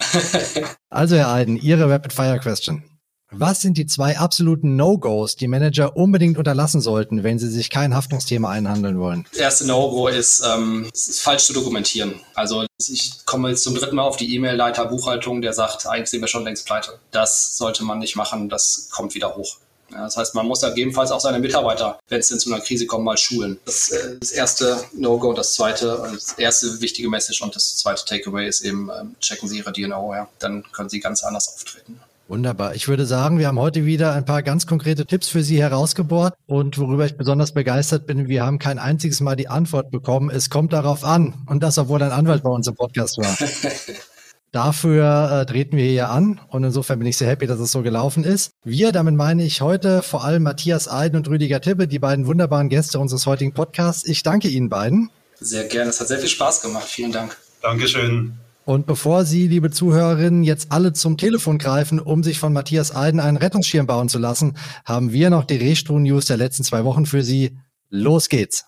also, 0.90 1.16
Herr 1.16 1.32
Eiden, 1.32 1.58
Ihre 1.58 1.88
Rapid-Fire-Question. 1.88 2.82
Was 3.30 3.62
sind 3.62 3.78
die 3.78 3.86
zwei 3.86 4.18
absoluten 4.18 4.76
No-Gos, 4.76 5.36
die 5.36 5.48
Manager 5.48 5.96
unbedingt 5.96 6.40
unterlassen 6.40 6.82
sollten, 6.82 7.24
wenn 7.24 7.38
sie 7.38 7.50
sich 7.50 7.70
kein 7.70 7.94
Haftungsthema 7.94 8.50
einhandeln 8.50 8.98
wollen? 9.00 9.28
Das 9.30 9.40
erste 9.40 9.68
No-Go 9.68 10.08
ist, 10.08 10.42
ähm, 10.44 10.90
ist 10.92 11.22
falsch 11.22 11.44
zu 11.44 11.54
dokumentieren. 11.54 12.16
Also 12.34 12.66
ich 12.80 13.24
komme 13.26 13.50
jetzt 13.50 13.62
zum 13.62 13.76
dritten 13.76 13.96
Mal 13.96 14.06
auf 14.06 14.18
die 14.18 14.34
E-Mail-Leiter 14.34 14.86
Buchhaltung, 14.86 15.44
der 15.44 15.54
sagt, 15.54 15.86
eigentlich 15.86 16.10
sind 16.10 16.22
wir 16.22 16.28
schon 16.28 16.44
längst 16.44 16.66
pleite. 16.66 16.98
Das 17.12 17.58
sollte 17.58 17.84
man 17.84 18.00
nicht 18.00 18.16
machen, 18.16 18.50
das 18.50 18.90
kommt 18.92 19.14
wieder 19.14 19.36
hoch. 19.36 19.58
Ja, 19.92 20.04
das 20.04 20.18
heißt, 20.18 20.36
man 20.36 20.48
muss 20.48 20.62
ja 20.62 20.70
gegebenenfalls 20.70 21.12
auch 21.12 21.20
seine 21.20 21.40
Mitarbeiter, 21.40 22.00
wenn 22.08 22.20
es 22.20 22.28
denn 22.28 22.40
zu 22.40 22.52
einer 22.54 22.64
Krise 22.64 22.86
kommt, 22.86 23.06
mal 23.06 23.18
schulen. 23.18 23.60
Das, 23.66 23.90
äh, 23.90 24.18
das 24.20 24.32
erste 24.32 24.84
No-Go, 24.94 25.34
das 25.34 25.54
zweite, 25.54 26.10
das 26.14 26.34
erste 26.34 26.82
wichtige 26.82 27.10
Message 27.10 27.42
und 27.42 27.56
das 27.56 27.78
zweite 27.78 28.04
Takeaway 28.06 28.48
ist 28.48 28.62
eben, 28.62 28.90
ähm, 28.90 29.16
checken 29.20 29.48
Sie 29.48 29.58
Ihre 29.58 29.72
DNO, 29.72 30.14
ja. 30.14 30.28
Dann 30.40 30.64
können 30.72 30.90
Sie 30.90 31.00
ganz 31.00 31.24
anders 31.24 31.48
auftreten. 31.48 32.00
Wunderbar. 32.28 32.74
Ich 32.74 32.88
würde 32.88 33.06
sagen, 33.06 33.38
wir 33.38 33.48
haben 33.48 33.60
heute 33.60 33.86
wieder 33.86 34.14
ein 34.14 34.26
paar 34.26 34.42
ganz 34.42 34.66
konkrete 34.66 35.06
Tipps 35.06 35.28
für 35.28 35.44
Sie 35.44 35.62
herausgebohrt. 35.62 36.34
Und 36.48 36.80
worüber 36.80 37.06
ich 37.06 37.18
besonders 37.18 37.54
begeistert 37.54 38.08
bin, 38.08 38.28
wir 38.28 38.44
haben 38.44 38.58
kein 38.58 38.80
einziges 38.80 39.22
Mal 39.22 39.36
die 39.36 39.48
Antwort 39.48 39.92
bekommen. 39.92 40.32
Es 40.32 40.50
kommt 40.50 40.74
darauf 40.74 41.04
an. 41.04 41.36
Und 41.46 41.62
das, 41.62 41.78
obwohl 41.78 42.02
ein 42.02 42.12
Anwalt 42.12 42.42
bei 42.42 42.50
uns 42.50 42.68
im 42.68 42.74
Podcast 42.74 43.20
war. 43.20 43.38
Dafür 44.56 45.42
äh, 45.42 45.46
treten 45.46 45.76
wir 45.76 45.84
hier 45.84 46.10
an 46.10 46.40
und 46.48 46.64
insofern 46.64 46.98
bin 46.98 47.10
ich 47.10 47.18
sehr 47.18 47.28
happy, 47.28 47.46
dass 47.46 47.60
es 47.60 47.74
so 47.74 47.82
gelaufen 47.82 48.24
ist. 48.24 48.52
Wir, 48.64 48.94
damit 48.94 49.14
meine 49.14 49.44
ich 49.44 49.60
heute 49.60 50.02
vor 50.02 50.24
allem 50.24 50.44
Matthias 50.44 50.90
Eiden 50.90 51.18
und 51.18 51.28
Rüdiger 51.28 51.60
Tippe, 51.60 51.90
die 51.90 52.00
beiden 52.00 52.26
wunderbaren 52.26 52.70
Gäste 52.70 52.98
unseres 52.98 53.26
heutigen 53.26 53.52
Podcasts. 53.52 54.08
Ich 54.08 54.24
danke 54.24 54.48
Ihnen 54.48 54.70
beiden. 54.70 55.10
Sehr 55.42 55.66
gerne, 55.66 55.90
es 55.90 56.00
hat 56.00 56.08
sehr 56.08 56.20
viel 56.20 56.30
Spaß 56.30 56.62
gemacht. 56.62 56.86
Vielen 56.86 57.12
Dank. 57.12 57.36
Dankeschön. 57.62 58.36
Und 58.64 58.86
bevor 58.86 59.26
Sie, 59.26 59.50
liebe 59.50 59.72
Zuhörerinnen, 59.72 60.46
jetzt 60.46 60.72
alle 60.72 60.94
zum 60.94 61.18
Telefon 61.18 61.58
greifen, 61.58 62.00
um 62.00 62.24
sich 62.24 62.40
von 62.40 62.54
Matthias 62.54 62.96
Eiden 62.96 63.20
einen 63.20 63.36
Rettungsschirm 63.36 63.88
bauen 63.88 64.08
zu 64.08 64.20
lassen, 64.20 64.56
haben 64.86 65.12
wir 65.12 65.30
noch 65.32 65.44
die 65.44 65.58
Restro-News 65.58 66.28
der 66.28 66.38
letzten 66.38 66.64
zwei 66.64 66.86
Wochen 66.86 67.06
für 67.06 67.24
Sie. 67.24 67.58
Los 67.90 68.30
geht's! 68.30 68.64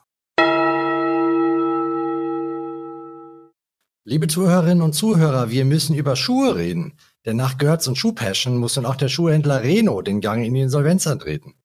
Liebe 4.09 4.27
Zuhörerinnen 4.27 4.81
und 4.81 4.93
Zuhörer, 4.93 5.49
wir 5.49 5.65
müssen 5.65 5.93
über 5.93 6.15
Schuhe 6.15 6.55
reden. 6.55 6.93
Denn 7.25 7.35
nach 7.35 7.57
Götz 7.57 7.87
und 7.87 7.97
Schuhpassion 7.97 8.55
muss 8.55 8.77
nun 8.77 8.85
auch 8.85 8.95
der 8.95 9.09
Schuhhändler 9.09 9.63
Reno 9.63 10.01
den 10.01 10.21
Gang 10.21 10.45
in 10.45 10.53
die 10.53 10.61
Insolvenz 10.61 11.05
antreten. 11.07 11.55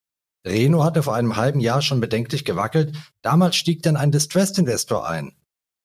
Reno 0.45 0.83
hatte 0.83 1.05
vor 1.05 1.15
einem 1.15 1.37
halben 1.37 1.61
Jahr 1.61 1.83
schon 1.83 2.01
bedenklich 2.01 2.45
gewackelt. 2.45 2.97
Damals 3.21 3.55
stieg 3.55 3.85
dann 3.85 3.97
ein 3.97 4.11
Distressed 4.11 4.59
Investor 4.59 5.09
ein. 5.09 5.37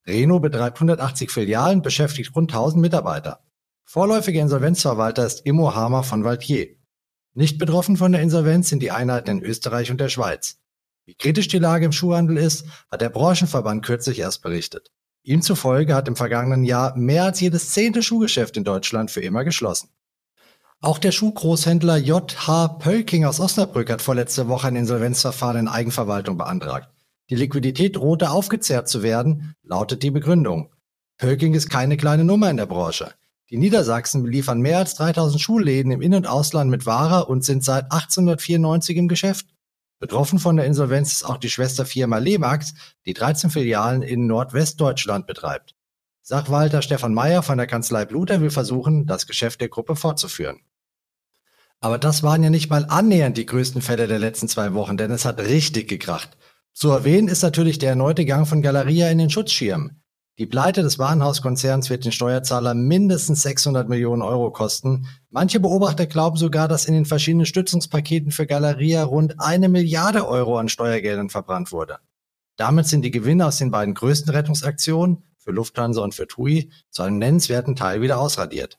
Reno 0.07 0.39
betreibt 0.39 0.77
180 0.77 1.29
Filialen, 1.29 1.83
beschäftigt 1.83 2.35
rund 2.35 2.51
1000 2.51 2.81
Mitarbeiter. 2.81 3.45
Vorläufiger 3.83 4.41
Insolvenzverwalter 4.41 5.27
ist 5.27 5.45
Immo 5.45 5.75
Hamer 5.75 6.01
von 6.01 6.23
Valtier. 6.23 6.69
Nicht 7.35 7.59
betroffen 7.59 7.97
von 7.97 8.13
der 8.13 8.21
Insolvenz 8.21 8.69
sind 8.69 8.81
die 8.81 8.89
Einheiten 8.89 9.29
in 9.29 9.43
Österreich 9.43 9.91
und 9.91 10.01
der 10.01 10.09
Schweiz. 10.09 10.57
Wie 11.05 11.13
kritisch 11.13 11.49
die 11.49 11.59
Lage 11.59 11.85
im 11.85 11.91
Schuhhandel 11.91 12.37
ist, 12.37 12.65
hat 12.89 13.01
der 13.01 13.09
Branchenverband 13.09 13.85
kürzlich 13.85 14.17
erst 14.17 14.41
berichtet. 14.41 14.91
Ihm 15.27 15.41
zufolge 15.41 15.93
hat 15.93 16.07
im 16.07 16.15
vergangenen 16.15 16.63
Jahr 16.63 16.95
mehr 16.95 17.25
als 17.25 17.41
jedes 17.41 17.71
zehnte 17.71 18.01
Schuhgeschäft 18.01 18.55
in 18.55 18.63
Deutschland 18.63 19.11
für 19.11 19.19
immer 19.19 19.43
geschlossen. 19.43 19.89
Auch 20.79 20.99
der 20.99 21.11
Schuhgroßhändler 21.11 21.97
J.H. 21.97 22.67
Pölking 22.79 23.25
aus 23.25 23.41
Osnabrück 23.41 23.89
hat 23.89 24.01
vorletzte 24.01 24.47
Woche 24.47 24.69
ein 24.69 24.77
Insolvenzverfahren 24.77 25.59
in 25.59 25.67
Eigenverwaltung 25.67 26.37
beantragt. 26.37 26.87
Die 27.29 27.35
Liquidität 27.35 27.97
drohte 27.97 28.29
aufgezehrt 28.29 28.87
zu 28.87 29.03
werden, 29.03 29.53
lautet 29.63 30.01
die 30.01 30.11
Begründung. 30.11 30.73
Pölking 31.17 31.55
ist 31.55 31.69
keine 31.69 31.97
kleine 31.97 32.23
Nummer 32.23 32.49
in 32.49 32.55
der 32.55 32.65
Branche. 32.65 33.11
Die 33.49 33.57
Niedersachsen 33.57 34.23
beliefern 34.23 34.61
mehr 34.61 34.77
als 34.77 34.95
3000 34.95 35.41
Schuhläden 35.41 35.91
im 35.91 36.01
In- 36.01 36.15
und 36.15 36.25
Ausland 36.25 36.71
mit 36.71 36.85
Ware 36.85 37.25
und 37.25 37.43
sind 37.43 37.65
seit 37.65 37.91
1894 37.91 38.95
im 38.95 39.09
Geschäft. 39.09 39.47
Betroffen 39.99 40.37
von 40.37 40.57
der 40.57 40.65
Insolvenz 40.65 41.11
ist 41.11 41.23
auch 41.23 41.37
die 41.37 41.49
Schwesterfirma 41.49 42.19
Lemax, 42.19 42.73
die 43.05 43.13
13 43.13 43.49
Filialen 43.49 44.03
in 44.03 44.27
Nordwestdeutschland 44.27 45.25
betreibt. 45.25 45.75
Sachwalter 46.21 46.81
Stefan 46.81 47.13
Meyer 47.13 47.41
von 47.41 47.57
der 47.57 47.67
Kanzlei 47.67 48.05
Bluter 48.05 48.41
will 48.41 48.51
versuchen, 48.51 49.05
das 49.05 49.25
Geschäft 49.25 49.61
der 49.61 49.69
Gruppe 49.69 49.95
fortzuführen. 49.95 50.59
Aber 51.79 51.97
das 51.97 52.21
waren 52.21 52.43
ja 52.43 52.49
nicht 52.49 52.69
mal 52.69 52.85
annähernd 52.85 53.37
die 53.37 53.45
größten 53.45 53.81
Fälle 53.81 54.07
der 54.07 54.19
letzten 54.19 54.47
zwei 54.47 54.73
Wochen, 54.73 54.97
denn 54.97 55.11
es 55.11 55.25
hat 55.25 55.39
richtig 55.39 55.87
gekracht. 55.87 56.37
Zu 56.73 56.89
erwähnen 56.89 57.27
ist 57.27 57.41
natürlich 57.41 57.79
der 57.79 57.89
erneute 57.89 58.25
Gang 58.25 58.47
von 58.47 58.61
Galeria 58.61 59.09
in 59.09 59.17
den 59.17 59.29
Schutzschirm. 59.29 60.01
Die 60.39 60.45
Pleite 60.45 60.83
des 60.83 60.99
Warenhauskonzerns 60.99 61.89
wird 61.89 62.05
den 62.05 62.11
Steuerzahler 62.11 62.75
mindestens 62.75 63.41
600 63.41 63.89
Millionen 63.89 64.21
Euro 64.21 64.51
kosten. 64.51 65.07
Manche 65.31 65.59
Beobachter 65.59 66.05
glauben 66.05 66.37
sogar, 66.37 66.67
dass 66.67 66.85
in 66.85 66.93
den 66.93 67.05
verschiedenen 67.05 67.47
Stützungspaketen 67.47 68.31
für 68.31 68.45
Galeria 68.45 69.03
rund 69.03 69.39
eine 69.39 69.67
Milliarde 69.67 70.27
Euro 70.27 70.59
an 70.59 70.69
Steuergeldern 70.69 71.31
verbrannt 71.31 71.71
wurde. 71.71 71.97
Damit 72.55 72.85
sind 72.85 73.01
die 73.01 73.09
Gewinne 73.09 73.47
aus 73.47 73.57
den 73.57 73.71
beiden 73.71 73.95
größten 73.95 74.31
Rettungsaktionen, 74.31 75.23
für 75.39 75.51
Lufthansa 75.51 76.01
und 76.01 76.13
für 76.13 76.27
TUI, 76.27 76.69
zu 76.91 77.01
einem 77.01 77.17
nennenswerten 77.17 77.75
Teil 77.75 78.01
wieder 78.01 78.19
ausradiert. 78.19 78.77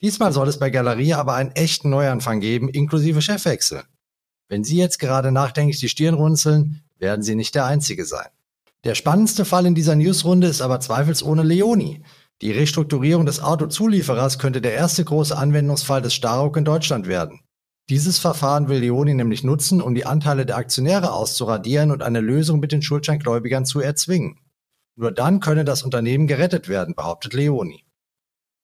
Diesmal 0.00 0.32
soll 0.32 0.48
es 0.48 0.58
bei 0.58 0.70
Galeria 0.70 1.18
aber 1.18 1.34
einen 1.34 1.50
echten 1.50 1.90
Neuanfang 1.90 2.40
geben, 2.40 2.70
inklusive 2.70 3.20
Chefwechsel. 3.20 3.82
Wenn 4.48 4.64
Sie 4.64 4.78
jetzt 4.78 4.98
gerade 4.98 5.30
nachdenklich 5.30 5.78
die 5.78 5.90
Stirn 5.90 6.14
runzeln, 6.14 6.84
werden 6.96 7.22
Sie 7.22 7.34
nicht 7.34 7.54
der 7.54 7.66
Einzige 7.66 8.06
sein. 8.06 8.28
Der 8.84 8.94
spannendste 8.94 9.44
Fall 9.44 9.66
in 9.66 9.74
dieser 9.74 9.94
Newsrunde 9.94 10.46
ist 10.46 10.62
aber 10.62 10.80
zweifelsohne 10.80 11.42
Leoni. 11.42 12.02
Die 12.40 12.52
Restrukturierung 12.52 13.26
des 13.26 13.42
Autozulieferers 13.42 14.38
könnte 14.38 14.62
der 14.62 14.72
erste 14.72 15.04
große 15.04 15.36
Anwendungsfall 15.36 16.00
des 16.00 16.14
Starock 16.14 16.56
in 16.56 16.64
Deutschland 16.64 17.06
werden. 17.06 17.40
Dieses 17.90 18.18
Verfahren 18.18 18.68
will 18.68 18.78
Leoni 18.78 19.12
nämlich 19.12 19.44
nutzen, 19.44 19.82
um 19.82 19.94
die 19.94 20.06
Anteile 20.06 20.46
der 20.46 20.56
Aktionäre 20.56 21.12
auszuradieren 21.12 21.90
und 21.90 22.02
eine 22.02 22.20
Lösung 22.20 22.60
mit 22.60 22.72
den 22.72 22.80
Schuldscheingläubigern 22.80 23.66
zu 23.66 23.80
erzwingen. 23.80 24.38
Nur 24.96 25.12
dann 25.12 25.40
könne 25.40 25.64
das 25.64 25.82
Unternehmen 25.82 26.26
gerettet 26.26 26.68
werden, 26.68 26.94
behauptet 26.94 27.34
Leoni. 27.34 27.84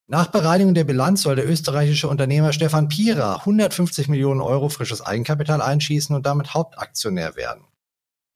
Nach 0.07 0.29
Bereinigung 0.29 0.74
der 0.74 0.85
Bilanz 0.85 1.22
soll 1.22 1.37
der 1.37 1.50
österreichische 1.50 2.09
Unternehmer 2.09 2.52
Stefan 2.52 2.88
Pira 2.88 3.37
150 3.38 4.09
Millionen 4.09 4.40
Euro 4.40 4.68
frisches 4.68 5.02
Eigenkapital 5.02 5.61
einschießen 5.61 6.14
und 6.14 6.24
damit 6.24 6.55
Hauptaktionär 6.55 7.35
werden. 7.35 7.64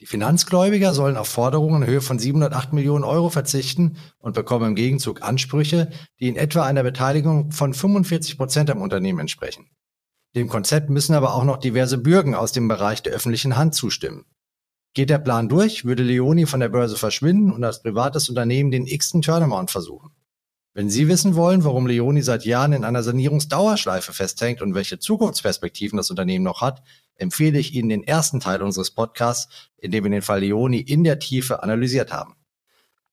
Die 0.01 0.07
Finanzgläubiger 0.07 0.95
sollen 0.95 1.19
auf 1.19 1.29
Forderungen 1.29 1.83
in 1.83 1.89
Höhe 1.89 2.01
von 2.01 2.19
708 2.19 2.73
Millionen 2.73 3.05
Euro 3.05 3.29
verzichten 3.29 3.99
und 4.19 4.35
bekommen 4.35 4.69
im 4.69 4.75
Gegenzug 4.75 5.21
Ansprüche, 5.21 5.91
die 6.19 6.29
in 6.29 6.37
etwa 6.37 6.63
einer 6.63 6.83
Beteiligung 6.83 7.53
von 7.53 7.75
45 7.75 8.39
Prozent 8.39 8.71
am 8.71 8.81
Unternehmen 8.81 9.19
entsprechen. 9.19 9.69
Dem 10.35 10.49
Konzept 10.49 10.89
müssen 10.89 11.15
aber 11.15 11.35
auch 11.35 11.45
noch 11.45 11.59
diverse 11.59 11.99
Bürgen 11.99 12.35
aus 12.35 12.53
dem 12.53 12.67
Bereich 12.67 13.03
der 13.03 13.13
öffentlichen 13.13 13.59
Hand 13.59 13.75
zustimmen. 13.75 14.25
Geht 14.95 15.11
der 15.11 15.19
Plan 15.19 15.51
durch, 15.51 15.85
würde 15.85 16.03
Leoni 16.03 16.47
von 16.47 16.61
der 16.61 16.71
Börse 16.71 16.97
verschwinden 16.97 17.53
und 17.53 17.63
als 17.63 17.83
privates 17.83 18.31
Unternehmen 18.31 18.71
den 18.71 18.87
x-ten 18.87 19.21
Turnaround 19.21 19.71
versuchen. 19.71 20.13
Wenn 20.73 20.89
Sie 20.89 21.09
wissen 21.09 21.35
wollen, 21.35 21.65
warum 21.65 21.89
Leoni 21.89 22.23
seit 22.23 22.45
Jahren 22.45 22.73
in 22.73 22.85
einer 22.85 23.03
Sanierungsdauerschleife 23.03 24.13
festhängt 24.13 24.63
und 24.63 24.75
welche 24.75 25.01
Zukunftsperspektiven 25.01 25.97
das 25.97 26.11
Unternehmen 26.11 26.45
noch 26.45 26.61
hat, 26.61 26.83
empfehle 27.17 27.59
ich 27.59 27.75
Ihnen 27.75 27.89
den 27.89 28.05
ersten 28.05 28.39
Teil 28.39 28.63
unseres 28.63 28.93
Podcasts, 28.93 29.71
in 29.79 29.91
dem 29.91 30.05
wir 30.05 30.11
den 30.11 30.23
Fall 30.23 30.41
Leoni 30.41 30.81
in 30.81 31.03
der 31.03 31.19
Tiefe 31.19 31.65
analysiert 31.65 32.13
haben. 32.13 32.37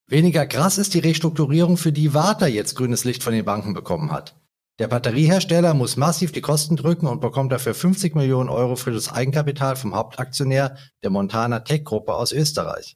Weniger 0.06 0.46
krass 0.46 0.78
ist 0.78 0.94
die 0.94 1.00
Restrukturierung, 1.00 1.78
für 1.78 1.92
die 1.92 2.14
Warta 2.14 2.46
jetzt 2.48 2.76
grünes 2.76 3.04
Licht 3.04 3.24
von 3.24 3.34
den 3.34 3.44
Banken 3.44 3.74
bekommen 3.74 4.12
hat. 4.12 4.36
Der 4.80 4.88
Batteriehersteller 4.88 5.74
muss 5.74 5.98
massiv 5.98 6.32
die 6.32 6.42
Kosten 6.42 6.76
drücken 6.76 7.08
und 7.08 7.20
bekommt 7.20 7.52
dafür 7.52 7.74
50 7.74 8.14
Millionen 8.16 8.50
Euro 8.50 8.76
für 8.76 8.92
das 8.92 9.12
Eigenkapital 9.12 9.76
vom 9.76 9.96
Hauptaktionär 9.96 10.78
der 11.02 11.10
Montana 11.10 11.62
Tech 11.62 11.84
Gruppe 11.84 12.14
aus 12.14 12.32
Österreich. 12.32 12.96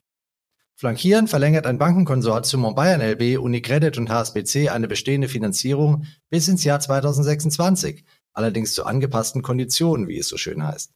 Flankieren 0.81 1.27
verlängert 1.27 1.67
ein 1.67 1.77
Bankenkonsortium 1.77 2.65
um 2.65 2.73
Bayern 2.73 3.01
LB, 3.01 3.39
Unicredit 3.39 3.99
und 3.99 4.09
HSBC 4.09 4.69
eine 4.69 4.87
bestehende 4.87 5.27
Finanzierung 5.27 6.05
bis 6.31 6.47
ins 6.47 6.63
Jahr 6.63 6.79
2026, 6.79 8.03
allerdings 8.33 8.73
zu 8.73 8.87
angepassten 8.87 9.43
Konditionen, 9.43 10.07
wie 10.07 10.17
es 10.17 10.27
so 10.27 10.37
schön 10.37 10.65
heißt. 10.65 10.91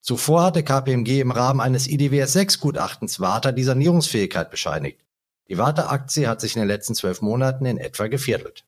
Zuvor 0.00 0.42
hatte 0.42 0.64
KPMG 0.64 1.20
im 1.20 1.30
Rahmen 1.30 1.60
eines 1.60 1.86
IDWS-6-Gutachtens 1.86 3.20
Warta 3.20 3.52
die 3.52 3.62
Sanierungsfähigkeit 3.62 4.50
bescheinigt. 4.50 5.04
Die 5.48 5.56
Warta-Aktie 5.56 6.26
hat 6.26 6.40
sich 6.40 6.56
in 6.56 6.62
den 6.62 6.68
letzten 6.68 6.96
zwölf 6.96 7.22
Monaten 7.22 7.64
in 7.64 7.78
etwa 7.78 8.08
geviertelt. 8.08 8.64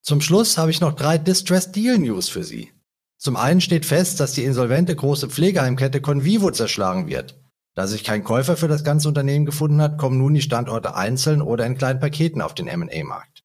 Zum 0.00 0.20
Schluss 0.20 0.58
habe 0.58 0.70
ich 0.70 0.80
noch 0.80 0.92
drei 0.92 1.18
Distressed 1.18 1.74
Deal 1.74 1.98
News 1.98 2.28
für 2.28 2.44
Sie. 2.44 2.70
Zum 3.18 3.34
einen 3.34 3.60
steht 3.60 3.84
fest, 3.84 4.20
dass 4.20 4.34
die 4.34 4.44
insolvente 4.44 4.94
große 4.94 5.28
Pflegeheimkette 5.28 6.00
Convivo 6.00 6.52
zerschlagen 6.52 7.08
wird. 7.08 7.41
Da 7.74 7.86
sich 7.86 8.04
kein 8.04 8.22
Käufer 8.22 8.56
für 8.56 8.68
das 8.68 8.84
ganze 8.84 9.08
Unternehmen 9.08 9.46
gefunden 9.46 9.80
hat, 9.80 9.96
kommen 9.96 10.18
nun 10.18 10.34
die 10.34 10.42
Standorte 10.42 10.94
einzeln 10.94 11.40
oder 11.40 11.64
in 11.64 11.78
kleinen 11.78 12.00
Paketen 12.00 12.42
auf 12.42 12.54
den 12.54 12.68
M&A-Markt. 12.68 13.44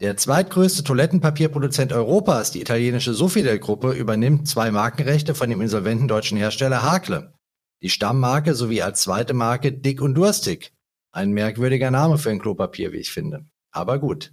Der 0.00 0.16
zweitgrößte 0.16 0.84
Toilettenpapierproduzent 0.84 1.92
Europas, 1.92 2.52
die 2.52 2.60
italienische 2.60 3.14
Sofidel-Gruppe, 3.14 3.92
übernimmt 3.92 4.48
zwei 4.48 4.70
Markenrechte 4.70 5.34
von 5.34 5.50
dem 5.50 5.60
insolventen 5.60 6.08
deutschen 6.08 6.38
Hersteller 6.38 6.82
Hakle. 6.82 7.34
Die 7.82 7.90
Stammmarke 7.90 8.54
sowie 8.54 8.82
als 8.82 9.02
zweite 9.02 9.34
Marke 9.34 9.72
Dick 9.72 10.00
und 10.00 10.14
Durstig. 10.14 10.72
Ein 11.12 11.32
merkwürdiger 11.32 11.90
Name 11.90 12.16
für 12.16 12.30
ein 12.30 12.38
Klopapier, 12.38 12.92
wie 12.92 12.98
ich 12.98 13.10
finde. 13.10 13.46
Aber 13.72 13.98
gut. 13.98 14.32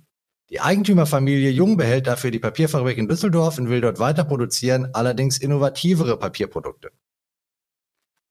Die 0.52 0.62
Eigentümerfamilie 0.62 1.50
Jung 1.50 1.78
behält 1.78 2.06
dafür 2.06 2.30
die 2.30 2.40
Papierfabrik 2.40 3.00
in 3.00 3.08
Düsseldorf 3.08 3.58
und 3.58 3.70
will 3.70 3.82
dort 3.82 3.98
weiter 3.98 4.24
produzieren, 4.24 4.90
allerdings 4.94 5.40
innovativere 5.40 6.18
Papierprodukte. 6.18 6.92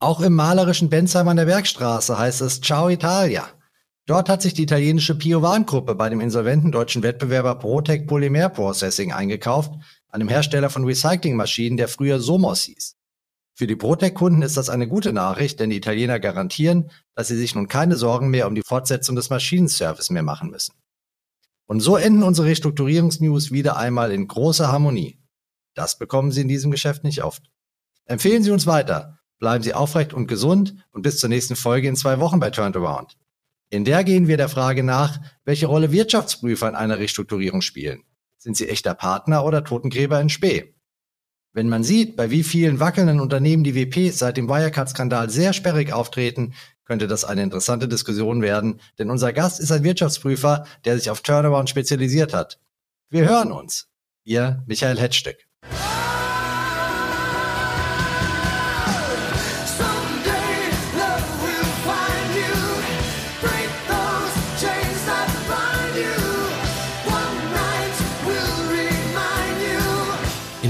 Auch 0.05 0.21
im 0.21 0.35
malerischen 0.35 0.91
Bensheim 0.91 1.29
an 1.29 1.39
der 1.39 1.47
Bergstraße 1.47 2.19
heißt 2.19 2.43
es 2.43 2.61
Ciao 2.61 2.91
Italia. 2.91 3.49
Dort 4.05 4.29
hat 4.29 4.43
sich 4.43 4.53
die 4.53 4.65
italienische 4.65 5.15
Piovan-Gruppe 5.15 5.95
bei 5.95 6.11
dem 6.11 6.21
insolventen 6.21 6.71
deutschen 6.71 7.03
Wettbewerber 7.03 7.55
Protec 7.55 8.07
Polymer 8.07 8.51
Processing 8.51 9.15
eingekauft, 9.15 9.73
einem 10.09 10.29
Hersteller 10.29 10.69
von 10.69 10.85
Recyclingmaschinen, 10.85 11.79
der 11.79 11.89
früher 11.89 12.21
Somos 12.21 12.65
hieß. 12.65 12.97
Für 13.55 13.67
die 13.67 13.77
Protec-Kunden 13.77 14.43
ist 14.43 14.59
das 14.59 14.69
eine 14.69 14.89
gute 14.89 15.15
Nachricht, 15.15 15.59
denn 15.59 15.71
die 15.71 15.79
Italiener 15.79 16.21
garantieren, 16.21 16.91
dass 17.15 17.29
sie 17.29 17.39
sich 17.39 17.55
nun 17.55 17.69
keine 17.69 17.97
Sorgen 17.97 18.29
mehr 18.29 18.47
um 18.47 18.55
die 18.55 18.61
Fortsetzung 18.63 19.17
des 19.17 19.31
Maschinenservice 19.31 20.11
mehr 20.11 20.23
machen 20.23 20.51
müssen. 20.51 20.75
Und 21.65 21.81
so 21.81 21.97
enden 21.97 22.25
unsere 22.25 22.49
Restrukturierungsnews 22.49 23.53
wieder 23.53 23.79
einmal 23.79 24.13
in 24.13 24.29
großer 24.29 24.71
Harmonie. 24.71 25.19
Das 25.73 25.97
bekommen 25.97 26.31
Sie 26.31 26.43
in 26.43 26.49
diesem 26.49 26.71
Geschäft 26.71 27.05
nicht 27.05 27.25
oft. 27.25 27.51
Empfehlen 28.05 28.43
Sie 28.43 28.51
uns 28.51 28.67
weiter, 28.67 29.19
bleiben 29.45 29.63
Sie 29.63 29.75
aufrecht 29.75 30.15
und 30.15 30.27
gesund 30.27 30.75
und 30.91 31.03
bis 31.03 31.19
zur 31.19 31.29
nächsten 31.29 31.55
Folge 31.55 31.87
in 31.87 31.97
zwei 31.97 32.19
Wochen 32.19 32.41
bei 32.41 32.49
Turnaround. 32.49 33.19
In 33.69 33.85
der 33.85 34.03
gehen 34.03 34.27
wir 34.27 34.39
der 34.39 34.49
Frage 34.49 34.83
nach, 34.83 35.21
welche 35.45 35.67
Rolle 35.67 35.93
Wirtschaftsprüfer 35.93 36.67
in 36.67 36.75
einer 36.75 36.99
Restrukturierung 36.99 37.61
spielen. 37.61 38.05
Sind 38.39 38.57
sie 38.57 38.71
echter 38.71 38.95
Partner 38.95 39.45
oder 39.45 39.63
Totengräber 39.63 40.19
in 40.19 40.31
Spee? 40.31 40.73
Wenn 41.53 41.69
man 41.69 41.85
sieht, 41.85 42.17
bei 42.17 42.31
wie 42.31 42.43
vielen 42.43 42.81
wackelnden 42.81 43.21
Unternehmen 43.21 43.65
die 43.65 43.75
WPs 43.75 44.19
seit 44.19 44.39
dem 44.39 44.49
Wirecard-Skandal 44.49 45.29
sehr 45.29 45.53
sperrig 45.53 45.93
auftreten, 45.93 46.55
könnte 46.87 47.07
das 47.07 47.27
eine 47.27 47.43
interessante 47.43 47.87
Diskussion 47.87 48.41
werden, 48.41 48.81
denn 48.99 49.11
unser 49.11 49.35
Gast 49.35 49.61
ist 49.61 49.73
ein 49.73 49.85
Wirtschaftsprüfer, 49.85 50.65
der 50.87 50.97
sich 50.97 51.11
auf 51.11 51.21
Turnaround 51.21 51.69
spezialisiert 51.69 52.33
hat. 52.33 52.61
Wir 53.11 53.29
hören 53.29 53.53
uns. 53.53 53.91
Ihr 54.25 54.65
Michael 54.67 54.99
Hetzstück. 54.99 55.37